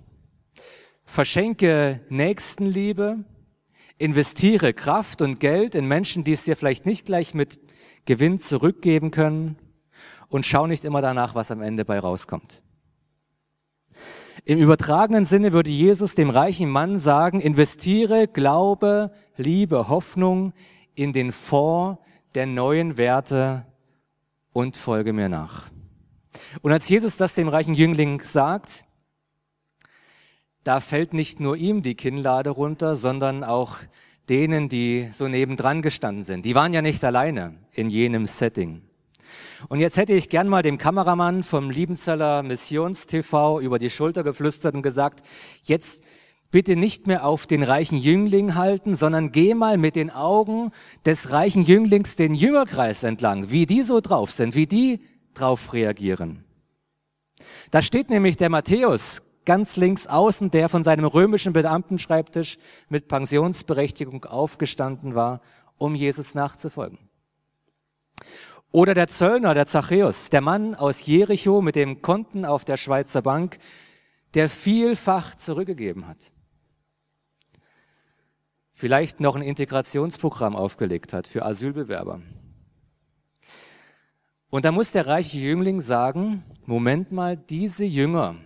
Verschenke 1.05 2.01
Nächstenliebe, 2.11 3.25
investiere 3.97 4.75
Kraft 4.75 5.23
und 5.23 5.41
Geld 5.41 5.75
in 5.75 5.87
Menschen, 5.87 6.25
die 6.25 6.33
es 6.33 6.45
dir 6.45 6.57
vielleicht 6.57 6.87
nicht 6.87 7.07
gleich 7.07 7.35
mit 7.35 7.59
Gewinn 8.05 8.39
zurückgeben 8.39 9.11
können 9.11 9.57
und 10.29 10.45
schau 10.45 10.67
nicht 10.67 10.85
immer 10.85 11.01
danach, 11.01 11.35
was 11.35 11.51
am 11.51 11.63
Ende 11.63 11.85
bei 11.85 11.99
rauskommt. 11.99 12.63
Im 14.49 14.61
übertragenen 14.61 15.27
Sinne 15.27 15.53
würde 15.53 15.69
Jesus 15.69 16.15
dem 16.15 16.31
reichen 16.31 16.71
Mann 16.71 16.99
sagen, 16.99 17.39
investiere 17.39 18.27
Glaube, 18.27 19.13
Liebe, 19.37 19.91
Hoffnung 19.91 20.55
in 20.95 21.13
den 21.13 21.33
Fonds 21.33 22.01
der 22.35 22.47
neuen 22.47 22.97
Werte 22.97 23.67
und 24.55 24.79
folge 24.79 25.13
mir 25.13 25.29
nach. 25.29 25.69
Und 26.63 26.73
als 26.73 26.89
Jesus 26.89 27.19
das 27.19 27.35
dem 27.35 27.49
reichen 27.49 27.75
Jüngling 27.75 28.23
sagt, 28.23 28.87
da 30.65 30.81
fällt 30.81 31.13
nicht 31.13 31.41
nur 31.41 31.55
ihm 31.59 31.83
die 31.83 31.95
Kinnlade 31.95 32.49
runter, 32.49 32.97
sondern 32.97 33.45
auch 33.45 33.77
denen, 34.31 34.71
die 34.71 35.11
so 35.13 35.29
nebendran 35.29 35.83
gestanden 35.83 36.25
sind. 36.25 36.47
Die 36.47 36.55
waren 36.55 36.73
ja 36.73 36.81
nicht 36.81 37.05
alleine 37.05 37.59
in 37.73 37.91
jenem 37.91 38.27
Setting. 38.27 38.88
Und 39.68 39.81
jetzt 39.81 39.97
hätte 39.97 40.12
ich 40.12 40.29
gern 40.29 40.49
mal 40.49 40.62
dem 40.62 40.79
Kameramann 40.79 41.42
vom 41.42 41.71
Liebenzeller 41.71 42.42
Missions 42.42 43.07
TV 43.07 43.61
über 43.61 43.79
die 43.79 43.90
Schulter 43.90 44.23
geflüstert 44.23 44.75
und 44.75 44.83
gesagt, 44.83 45.27
jetzt 45.64 46.05
bitte 46.51 46.77
nicht 46.77 47.07
mehr 47.07 47.25
auf 47.25 47.47
den 47.47 47.62
reichen 47.62 47.99
Jüngling 47.99 48.55
halten, 48.55 48.97
sondern 48.97 49.33
geh 49.33 49.55
mal 49.55 49.77
mit 49.77 49.97
den 49.97 50.11
Augen 50.11 50.71
des 51.05 51.31
reichen 51.31 51.64
Jünglings 51.64 52.16
den 52.16 52.35
Jüngerkreis 52.35 53.03
entlang, 53.03 53.51
wie 53.51 53.66
die 53.66 53.83
so 53.83 54.01
drauf 54.01 54.31
sind, 54.31 54.55
wie 54.55 54.66
die 54.66 55.01
drauf 55.35 55.73
reagieren. 55.73 56.44
Da 57.71 57.83
steht 57.83 58.11
nämlich 58.11 58.37
der 58.37 58.49
Matthäus 58.49 59.23
ganz 59.44 59.77
links 59.77 60.07
außen, 60.07 60.51
der 60.51 60.68
von 60.68 60.85
seinem 60.85 61.05
römischen 61.05 61.53
Beamtenschreibtisch 61.53 62.59
mit 62.88 63.09
Pensionsberechtigung 63.09 64.25
aufgestanden 64.25 65.14
war, 65.14 65.40
um 65.77 65.94
Jesus 65.94 66.35
nachzufolgen. 66.35 67.08
Oder 68.71 68.95
der 68.95 69.09
Zöllner, 69.09 69.55
der 69.55 69.67
Zachäus, 69.67 70.29
der 70.31 70.43
Mann 70.43 70.75
aus 70.75 71.07
Jericho 71.07 71.63
mit 71.63 71.75
dem 71.75 72.03
Konten 72.03 72.45
auf 72.45 72.65
der 72.65 72.77
Schweizer 72.77 73.23
Bank, 73.23 73.59
der 74.35 74.51
vielfach 74.51 75.35
zurückgegeben 75.35 76.07
hat. 76.07 76.33
Vielleicht 78.73 79.21
noch 79.21 79.37
ein 79.37 79.43
Integrationsprogramm 79.43 80.55
aufgelegt 80.55 81.13
hat 81.13 81.27
für 81.27 81.45
Asylbewerber. 81.45 82.21
Und 84.51 84.65
da 84.65 84.73
muss 84.73 84.93
der 84.93 85.07
reiche 85.07 85.39
Jüngling 85.39 85.81
sagen, 85.81 86.45
Moment 86.65 87.11
mal, 87.11 87.37
diese 87.37 87.85
Jünger, 87.85 88.37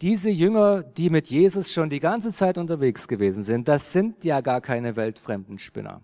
diese 0.00 0.30
Jünger, 0.30 0.82
die 0.82 1.10
mit 1.10 1.28
Jesus 1.28 1.72
schon 1.72 1.90
die 1.90 2.00
ganze 2.00 2.32
Zeit 2.32 2.58
unterwegs 2.58 3.06
gewesen 3.06 3.44
sind, 3.44 3.68
das 3.68 3.92
sind 3.92 4.24
ja 4.24 4.40
gar 4.40 4.60
keine 4.60 4.96
weltfremden 4.96 5.58
Spinner. 5.58 6.00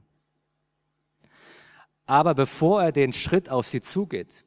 Aber 2.10 2.34
bevor 2.34 2.82
er 2.82 2.90
den 2.90 3.12
Schritt 3.12 3.50
auf 3.50 3.68
sie 3.68 3.80
zugeht, 3.80 4.44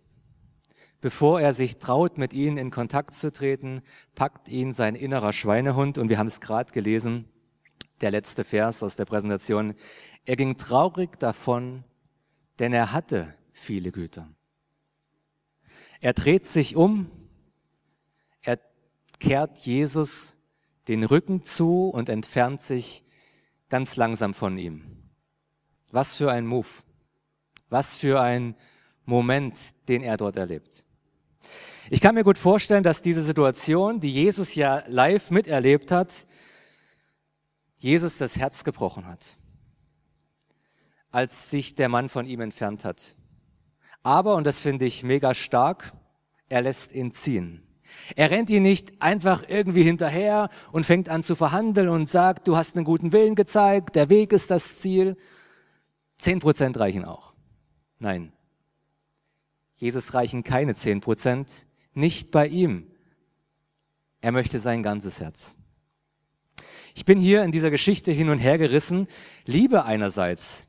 bevor 1.00 1.40
er 1.40 1.54
sich 1.54 1.78
traut, 1.78 2.18
mit 2.18 2.34
ihnen 2.34 2.58
in 2.58 2.72
Kontakt 2.72 3.14
zu 3.14 3.32
treten, 3.32 3.80
packt 4.16 4.50
ihn 4.50 4.74
sein 4.74 4.96
innerer 4.96 5.32
Schweinehund 5.32 5.98
und 5.98 6.10
wir 6.10 6.18
haben 6.18 6.28
es 6.28 6.42
gerade 6.42 6.74
gelesen, 6.74 7.24
der 8.02 8.12
letzte 8.12 8.44
Vers 8.44 8.84
aus 8.84 8.98
der 8.98 9.06
Präsentation. 9.06 9.76
Er 10.26 10.36
ging 10.36 10.58
traurig 10.58 11.18
davon, 11.20 11.86
denn 12.60 12.74
er 12.74 12.92
hatte 12.92 13.34
viele 13.54 13.94
Güter. 13.94 14.28
Er 16.02 16.12
dreht 16.12 16.44
sich 16.44 16.76
um, 16.76 17.10
er 18.42 18.60
kehrt 19.22 19.60
Jesus 19.60 20.38
den 20.90 21.06
Rücken 21.06 21.44
zu 21.44 21.88
und 21.88 22.10
entfernt 22.10 22.60
sich 22.60 23.06
ganz 23.70 23.96
langsam 23.96 24.34
von 24.34 24.58
ihm. 24.58 24.84
Was 25.94 26.18
für 26.18 26.30
ein 26.30 26.46
Move. 26.46 26.83
Was 27.74 27.98
für 27.98 28.22
ein 28.22 28.54
Moment, 29.04 29.60
den 29.90 30.04
er 30.04 30.16
dort 30.16 30.36
erlebt. 30.36 30.86
Ich 31.90 32.02
kann 32.02 32.14
mir 32.14 32.24
gut 32.24 32.38
vorstellen, 32.38 32.84
dass 32.84 33.02
diese 33.02 33.24
Situation, 33.24 34.00
die 34.00 34.12
Jesus 34.12 34.54
ja 34.54 34.84
live 34.86 35.32
miterlebt 35.32 35.92
hat, 35.92 36.28
Jesus 37.78 38.20
das 38.20 38.38
Herz 38.38 38.64
gebrochen 38.64 39.08
hat, 39.08 39.38
als 41.10 41.50
sich 41.50 41.74
der 41.74 41.90
Mann 41.90 42.10
von 42.10 42.28
ihm 42.28 42.42
entfernt 42.42 42.86
hat. 42.86 43.16
Aber, 44.04 44.36
und 44.36 44.46
das 44.46 44.60
finde 44.60 44.86
ich 44.86 45.02
mega 45.02 45.34
stark, 45.34 45.94
er 46.50 46.62
lässt 46.62 46.94
ihn 46.94 47.12
ziehen. 47.12 47.64
Er 48.16 48.30
rennt 48.30 48.52
ihn 48.52 48.62
nicht 48.62 49.02
einfach 49.02 49.46
irgendwie 49.48 49.82
hinterher 49.82 50.50
und 50.72 50.86
fängt 50.86 51.10
an 51.10 51.24
zu 51.24 51.36
verhandeln 51.36 51.90
und 51.90 52.08
sagt, 52.08 52.48
du 52.48 52.56
hast 52.56 52.76
einen 52.76 52.86
guten 52.86 53.12
Willen 53.12 53.34
gezeigt, 53.34 53.96
der 53.96 54.12
Weg 54.12 54.32
ist 54.32 54.52
das 54.52 54.78
Ziel. 54.78 55.18
Zehn 56.20 56.38
Prozent 56.38 56.78
reichen 56.78 57.04
auch. 57.04 57.33
Nein. 58.04 58.34
Jesus 59.76 60.14
reichen 60.14 60.44
keine 60.44 60.76
zehn 60.76 61.00
Prozent, 61.00 61.68
nicht 61.94 62.32
bei 62.32 62.48
ihm. 62.48 62.92
Er 64.20 64.34
möchte 64.34 64.60
sein 64.60 64.84
ganzes 64.84 65.22
Herz. 65.22 65.58
Ich 66.96 67.06
bin 67.06 67.18
hier 67.18 67.46
in 67.46 67.54
dieser 67.54 67.72
Geschichte 67.72 68.12
hin 68.12 68.28
und 68.28 68.40
her 68.40 68.58
gerissen, 68.58 69.08
liebe 69.46 69.86
einerseits 69.86 70.68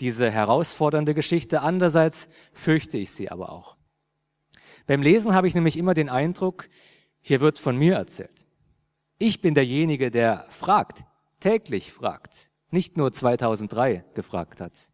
diese 0.00 0.30
herausfordernde 0.30 1.14
Geschichte. 1.14 1.62
Andererseits 1.62 2.28
fürchte 2.52 2.98
ich 2.98 3.12
sie 3.12 3.30
aber 3.30 3.50
auch. 3.50 3.78
Beim 4.86 5.00
Lesen 5.00 5.32
habe 5.32 5.48
ich 5.48 5.54
nämlich 5.54 5.78
immer 5.78 5.94
den 5.94 6.10
Eindruck, 6.10 6.68
hier 7.22 7.40
wird 7.40 7.58
von 7.58 7.78
mir 7.78 7.94
erzählt. 7.94 8.46
Ich 9.16 9.40
bin 9.40 9.54
derjenige, 9.54 10.10
der 10.10 10.44
fragt, 10.50 11.06
täglich 11.40 11.94
fragt, 11.94 12.50
nicht 12.70 12.98
nur 12.98 13.10
2003 13.10 14.04
gefragt 14.12 14.60
hat. 14.60 14.92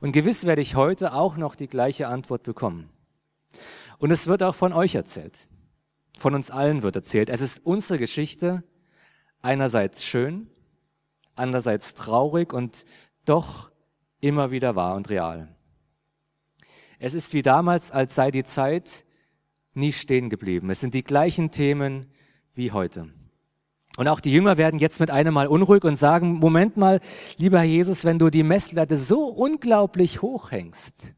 Und 0.00 0.12
gewiss 0.12 0.44
werde 0.44 0.62
ich 0.62 0.74
heute 0.74 1.12
auch 1.12 1.36
noch 1.36 1.54
die 1.54 1.68
gleiche 1.68 2.08
Antwort 2.08 2.42
bekommen. 2.42 2.90
Und 3.98 4.10
es 4.10 4.26
wird 4.26 4.42
auch 4.42 4.54
von 4.54 4.72
euch 4.72 4.94
erzählt. 4.94 5.38
Von 6.18 6.34
uns 6.34 6.50
allen 6.50 6.82
wird 6.82 6.96
erzählt. 6.96 7.30
Es 7.30 7.40
ist 7.40 7.64
unsere 7.64 7.98
Geschichte, 7.98 8.62
einerseits 9.40 10.04
schön, 10.04 10.48
andererseits 11.34 11.94
traurig 11.94 12.52
und 12.52 12.84
doch 13.24 13.70
immer 14.20 14.50
wieder 14.50 14.76
wahr 14.76 14.96
und 14.96 15.10
real. 15.10 15.48
Es 16.98 17.14
ist 17.14 17.34
wie 17.34 17.42
damals, 17.42 17.90
als 17.90 18.14
sei 18.14 18.30
die 18.30 18.44
Zeit 18.44 19.04
nie 19.74 19.92
stehen 19.92 20.30
geblieben. 20.30 20.70
Es 20.70 20.80
sind 20.80 20.94
die 20.94 21.04
gleichen 21.04 21.50
Themen 21.50 22.10
wie 22.54 22.72
heute. 22.72 23.12
Und 23.96 24.08
auch 24.08 24.20
die 24.20 24.32
Jünger 24.32 24.58
werden 24.58 24.78
jetzt 24.78 25.00
mit 25.00 25.10
einem 25.10 25.34
Mal 25.34 25.46
unruhig 25.46 25.84
und 25.84 25.96
sagen, 25.96 26.34
Moment 26.34 26.76
mal, 26.76 27.00
lieber 27.38 27.62
Jesus, 27.62 28.04
wenn 28.04 28.18
du 28.18 28.28
die 28.28 28.42
Messlatte 28.42 28.96
so 28.96 29.24
unglaublich 29.24 30.22
hoch 30.22 30.50
hängst, 30.50 31.14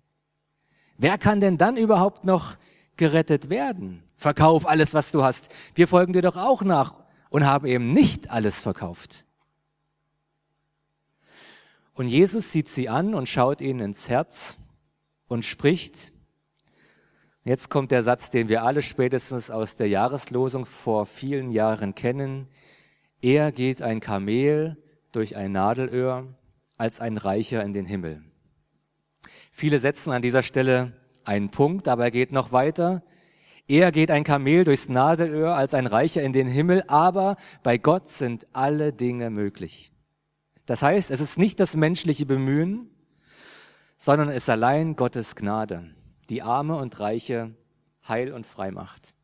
wer 0.97 1.19
kann 1.19 1.41
denn 1.41 1.59
dann 1.59 1.77
überhaupt 1.77 2.25
noch 2.25 2.57
gerettet 2.97 3.51
werden? 3.51 4.03
Verkauf 4.17 4.67
alles, 4.67 4.95
was 4.95 5.13
du 5.13 5.25
hast. 5.25 5.55
Wir 5.75 5.89
folgen 5.89 6.13
dir 6.13 6.23
doch 6.23 6.37
auch 6.37 6.63
nach 6.63 7.01
und 7.31 7.45
haben 7.45 7.67
eben 7.67 7.93
nicht 7.93 8.31
alles 8.31 8.61
verkauft. 8.61 9.25
Und 11.95 12.07
Jesus 12.07 12.53
sieht 12.53 12.69
sie 12.69 12.89
an 12.89 13.13
und 13.13 13.29
schaut 13.29 13.61
ihnen 13.61 13.81
ins 13.81 14.09
Herz 14.09 14.59
und 15.27 15.45
spricht. 15.45 16.13
Jetzt 17.49 17.71
kommt 17.71 17.93
der 17.93 18.03
Satz, 18.03 18.29
den 18.29 18.51
wir 18.51 18.63
alle 18.63 18.83
spätestens 18.83 19.51
aus 19.51 19.75
der 19.75 19.89
Jahreslosung 19.89 20.67
vor 20.67 21.07
vielen 21.07 21.51
Jahren 21.51 21.95
kennen. 21.95 22.47
Er 23.23 23.53
geht 23.53 23.81
ein 23.81 24.01
Kamel 24.01 24.77
durch 25.13 25.35
ein 25.35 25.53
Nadelöhr 25.53 26.27
als 26.77 27.01
ein 27.01 27.17
Reicher 27.17 27.65
in 27.65 27.73
den 27.73 27.87
Himmel. 27.87 28.23
Viele 29.51 29.79
setzen 29.79 30.13
an 30.13 30.21
dieser 30.21 30.43
Stelle 30.43 30.93
einen 31.25 31.49
Punkt, 31.49 31.89
aber 31.89 32.05
er 32.05 32.11
geht 32.11 32.33
noch 32.33 32.53
weiter. 32.53 33.03
Er 33.67 33.93
geht 33.93 34.11
ein 34.11 34.25
Kamel 34.25 34.65
durchs 34.65 34.91
Nadelöhr 34.91 35.57
als 35.57 35.73
ein 35.73 35.87
Reicher 35.87 36.23
in 36.23 36.35
den 36.35 36.49
Himmel, 36.49 36.85
aber 36.87 37.37
bei 37.63 37.79
Gott 37.79 38.09
sind 38.09 38.47
alle 38.53 38.93
Dinge 38.93 39.31
möglich. 39.31 39.91
Das 40.67 40.83
heißt, 40.83 41.11
es 41.11 41.23
ist 41.23 41.39
nicht 41.39 41.61
das 41.61 41.77
menschliche 41.77 42.27
Bemühen, 42.27 42.91
sondern 43.97 44.29
es 44.29 44.37
ist 44.37 44.51
allein 44.51 44.97
Gottes 44.97 45.35
Gnade, 45.35 45.95
die 46.31 46.43
Arme 46.43 46.77
und 46.77 46.99
Reiche 47.01 47.55
heil 48.07 48.33
und 48.33 48.47
frei 48.47 48.71
macht. 48.71 49.15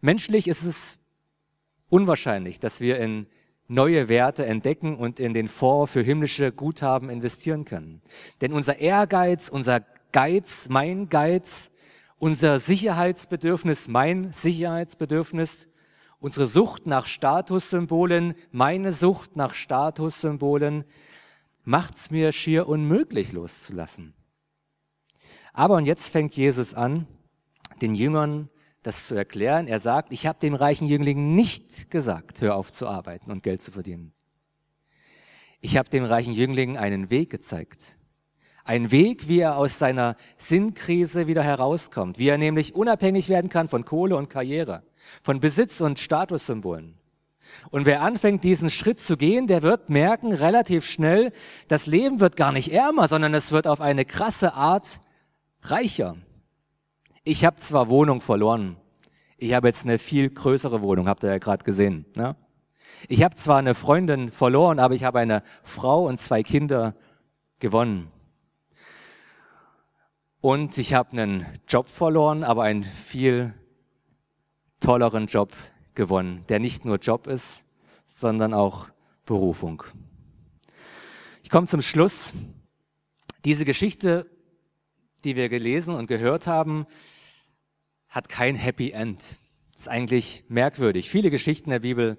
Menschlich 0.00 0.48
ist 0.48 0.64
es 0.64 0.98
unwahrscheinlich, 1.88 2.58
dass 2.58 2.80
wir 2.80 2.98
in 2.98 3.26
neue 3.68 4.08
Werte 4.08 4.46
entdecken 4.46 4.96
und 4.96 5.20
in 5.20 5.32
den 5.32 5.48
Fonds 5.48 5.92
für 5.92 6.02
himmlische 6.02 6.52
Guthaben 6.52 7.08
investieren 7.08 7.64
können. 7.64 8.02
Denn 8.40 8.52
unser 8.52 8.78
Ehrgeiz, 8.78 9.48
unser 9.48 9.80
Geiz, 10.12 10.68
mein 10.68 11.08
Geiz, 11.08 11.72
unser 12.18 12.58
Sicherheitsbedürfnis, 12.58 13.86
mein 13.86 14.32
Sicherheitsbedürfnis 14.32 15.70
Unsere 16.20 16.46
Sucht 16.46 16.86
nach 16.86 17.06
Statussymbolen, 17.06 18.34
meine 18.52 18.92
Sucht 18.92 19.36
nach 19.36 19.54
Statussymbolen, 19.54 20.84
macht's 21.64 22.10
mir 22.10 22.32
schier 22.32 22.68
unmöglich 22.68 23.32
loszulassen. 23.32 24.12
Aber 25.60 25.76
und 25.76 25.84
jetzt 25.84 26.08
fängt 26.08 26.34
Jesus 26.34 26.72
an, 26.72 27.06
den 27.82 27.94
Jüngern 27.94 28.48
das 28.82 29.06
zu 29.06 29.14
erklären. 29.14 29.66
Er 29.66 29.78
sagt, 29.78 30.10
ich 30.10 30.26
habe 30.26 30.38
dem 30.38 30.54
reichen 30.54 30.88
Jüngling 30.88 31.34
nicht 31.34 31.90
gesagt, 31.90 32.40
hör 32.40 32.56
auf 32.56 32.72
zu 32.72 32.88
arbeiten 32.88 33.30
und 33.30 33.42
Geld 33.42 33.60
zu 33.60 33.70
verdienen. 33.70 34.14
Ich 35.60 35.76
habe 35.76 35.90
dem 35.90 36.02
reichen 36.02 36.32
Jüngling 36.32 36.78
einen 36.78 37.10
Weg 37.10 37.28
gezeigt. 37.28 37.98
Ein 38.64 38.90
Weg, 38.90 39.28
wie 39.28 39.40
er 39.40 39.58
aus 39.58 39.78
seiner 39.78 40.16
Sinnkrise 40.38 41.26
wieder 41.26 41.42
herauskommt, 41.42 42.18
wie 42.18 42.28
er 42.28 42.38
nämlich 42.38 42.74
unabhängig 42.74 43.28
werden 43.28 43.50
kann 43.50 43.68
von 43.68 43.84
Kohle 43.84 44.16
und 44.16 44.30
Karriere, 44.30 44.82
von 45.22 45.40
Besitz 45.40 45.82
und 45.82 45.98
Statussymbolen. 45.98 46.94
Und 47.68 47.84
wer 47.84 48.00
anfängt, 48.00 48.44
diesen 48.44 48.70
Schritt 48.70 48.98
zu 48.98 49.18
gehen, 49.18 49.46
der 49.46 49.62
wird 49.62 49.90
merken 49.90 50.32
relativ 50.32 50.86
schnell, 50.86 51.32
das 51.68 51.84
Leben 51.84 52.18
wird 52.18 52.36
gar 52.36 52.50
nicht 52.50 52.72
ärmer, 52.72 53.08
sondern 53.08 53.34
es 53.34 53.52
wird 53.52 53.66
auf 53.66 53.82
eine 53.82 54.06
krasse 54.06 54.54
Art 54.54 55.02
reicher. 55.62 56.16
Ich 57.24 57.44
habe 57.44 57.56
zwar 57.56 57.88
Wohnung 57.88 58.20
verloren, 58.20 58.76
ich 59.36 59.54
habe 59.54 59.68
jetzt 59.68 59.86
eine 59.86 59.98
viel 59.98 60.28
größere 60.28 60.82
Wohnung, 60.82 61.08
habt 61.08 61.24
ihr 61.24 61.30
ja 61.30 61.38
gerade 61.38 61.64
gesehen. 61.64 62.04
Ne? 62.14 62.36
Ich 63.08 63.22
habe 63.22 63.34
zwar 63.34 63.58
eine 63.58 63.74
Freundin 63.74 64.30
verloren, 64.30 64.78
aber 64.78 64.94
ich 64.94 65.04
habe 65.04 65.18
eine 65.18 65.42
Frau 65.62 66.06
und 66.06 66.18
zwei 66.18 66.42
Kinder 66.42 66.94
gewonnen. 67.58 68.10
Und 70.42 70.76
ich 70.76 70.94
habe 70.94 71.12
einen 71.12 71.46
Job 71.68 71.88
verloren, 71.88 72.44
aber 72.44 72.64
einen 72.64 72.84
viel 72.84 73.54
tolleren 74.80 75.26
Job 75.26 75.52
gewonnen, 75.94 76.44
der 76.48 76.60
nicht 76.60 76.84
nur 76.84 76.96
Job 76.96 77.26
ist, 77.26 77.66
sondern 78.06 78.54
auch 78.54 78.88
Berufung. 79.24 79.82
Ich 81.42 81.50
komme 81.50 81.66
zum 81.66 81.82
Schluss. 81.82 82.32
Diese 83.44 83.64
Geschichte, 83.64 84.26
die 85.22 85.36
wir 85.36 85.48
gelesen 85.48 85.94
und 85.94 86.06
gehört 86.06 86.46
haben, 86.46 86.86
hat 88.08 88.28
kein 88.28 88.54
Happy 88.54 88.90
End. 88.90 89.38
Das 89.72 89.82
ist 89.82 89.88
eigentlich 89.88 90.44
merkwürdig. 90.48 91.08
Viele 91.08 91.30
Geschichten 91.30 91.70
der 91.70 91.80
Bibel 91.80 92.18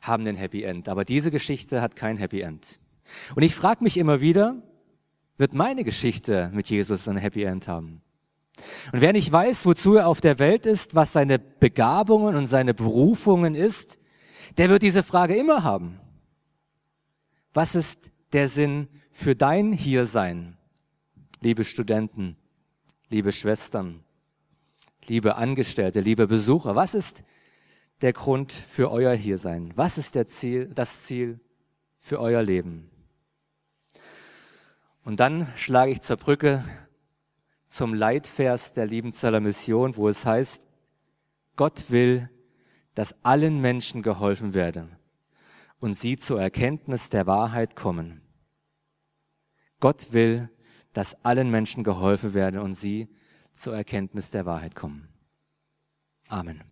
haben 0.00 0.26
ein 0.26 0.36
Happy 0.36 0.62
End, 0.62 0.88
aber 0.88 1.04
diese 1.04 1.30
Geschichte 1.30 1.80
hat 1.80 1.96
kein 1.96 2.16
Happy 2.16 2.40
End. 2.40 2.80
Und 3.34 3.42
ich 3.42 3.54
frage 3.54 3.84
mich 3.84 3.96
immer 3.96 4.20
wieder, 4.20 4.62
wird 5.38 5.54
meine 5.54 5.84
Geschichte 5.84 6.50
mit 6.54 6.68
Jesus 6.68 7.08
ein 7.08 7.16
Happy 7.16 7.44
End 7.44 7.68
haben? 7.68 8.02
Und 8.92 9.02
wer 9.02 9.12
nicht 9.12 9.30
weiß, 9.30 9.66
wozu 9.66 9.96
er 9.96 10.08
auf 10.08 10.20
der 10.20 10.38
Welt 10.38 10.64
ist, 10.64 10.94
was 10.94 11.12
seine 11.12 11.38
Begabungen 11.38 12.36
und 12.36 12.46
seine 12.46 12.72
Berufungen 12.72 13.54
ist, 13.54 13.98
der 14.56 14.70
wird 14.70 14.82
diese 14.82 15.02
Frage 15.02 15.36
immer 15.36 15.62
haben. 15.62 16.00
Was 17.52 17.74
ist 17.74 18.10
der 18.32 18.48
Sinn 18.48 18.88
für 19.12 19.34
dein 19.34 19.72
Hiersein, 19.72 20.55
liebe 21.40 21.64
Studenten, 21.64 22.36
liebe 23.08 23.32
Schwestern, 23.32 24.02
liebe 25.06 25.36
Angestellte, 25.36 26.00
liebe 26.00 26.26
Besucher? 26.26 26.74
Was 26.74 26.94
ist 26.94 27.24
der 28.00 28.12
Grund 28.12 28.52
für 28.52 28.90
euer 28.90 29.14
Hiersein? 29.14 29.72
Was 29.76 29.98
ist 29.98 30.14
der 30.14 30.26
Ziel, 30.26 30.66
das 30.74 31.04
Ziel 31.04 31.40
für 31.98 32.20
euer 32.20 32.42
Leben? 32.42 32.90
Und 35.04 35.20
dann 35.20 35.46
schlage 35.56 35.92
ich 35.92 36.00
zur 36.00 36.16
Brücke 36.16 36.64
zum 37.66 37.94
Leitvers 37.94 38.72
der 38.72 38.86
Liebenzeller 38.86 39.40
Mission, 39.40 39.96
wo 39.96 40.08
es 40.08 40.26
heißt, 40.26 40.68
Gott 41.56 41.90
will, 41.90 42.28
dass 42.94 43.24
allen 43.24 43.60
Menschen 43.60 44.02
geholfen 44.02 44.54
werde 44.54 44.88
und 45.80 45.94
sie 45.94 46.16
zur 46.16 46.40
Erkenntnis 46.40 47.10
der 47.10 47.26
Wahrheit 47.26 47.76
kommen. 47.76 48.22
Gott 49.78 50.12
will, 50.12 50.48
dass 50.96 51.24
allen 51.24 51.50
Menschen 51.50 51.84
geholfen 51.84 52.32
werde 52.32 52.62
und 52.62 52.72
sie 52.72 53.08
zur 53.52 53.76
Erkenntnis 53.76 54.30
der 54.30 54.46
Wahrheit 54.46 54.74
kommen. 54.74 55.08
Amen. 56.28 56.62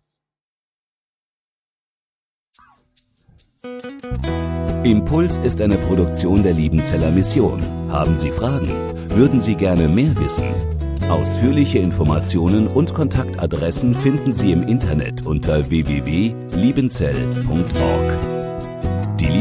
Impuls 4.83 5.37
ist 5.37 5.61
eine 5.61 5.77
Produktion 5.77 6.41
der 6.41 6.53
Liebenzeller 6.53 7.11
Mission. 7.11 7.61
Haben 7.91 8.17
Sie 8.17 8.31
Fragen? 8.31 8.69
Würden 9.11 9.41
Sie 9.41 9.53
gerne 9.55 9.87
mehr 9.87 10.17
wissen? 10.17 10.47
Ausführliche 11.09 11.77
Informationen 11.77 12.67
und 12.67 12.95
Kontaktadressen 12.95 13.93
finden 13.93 14.33
Sie 14.33 14.51
im 14.51 14.67
Internet 14.67 15.23
unter 15.25 15.69
www.liebenzell.org. 15.69 18.24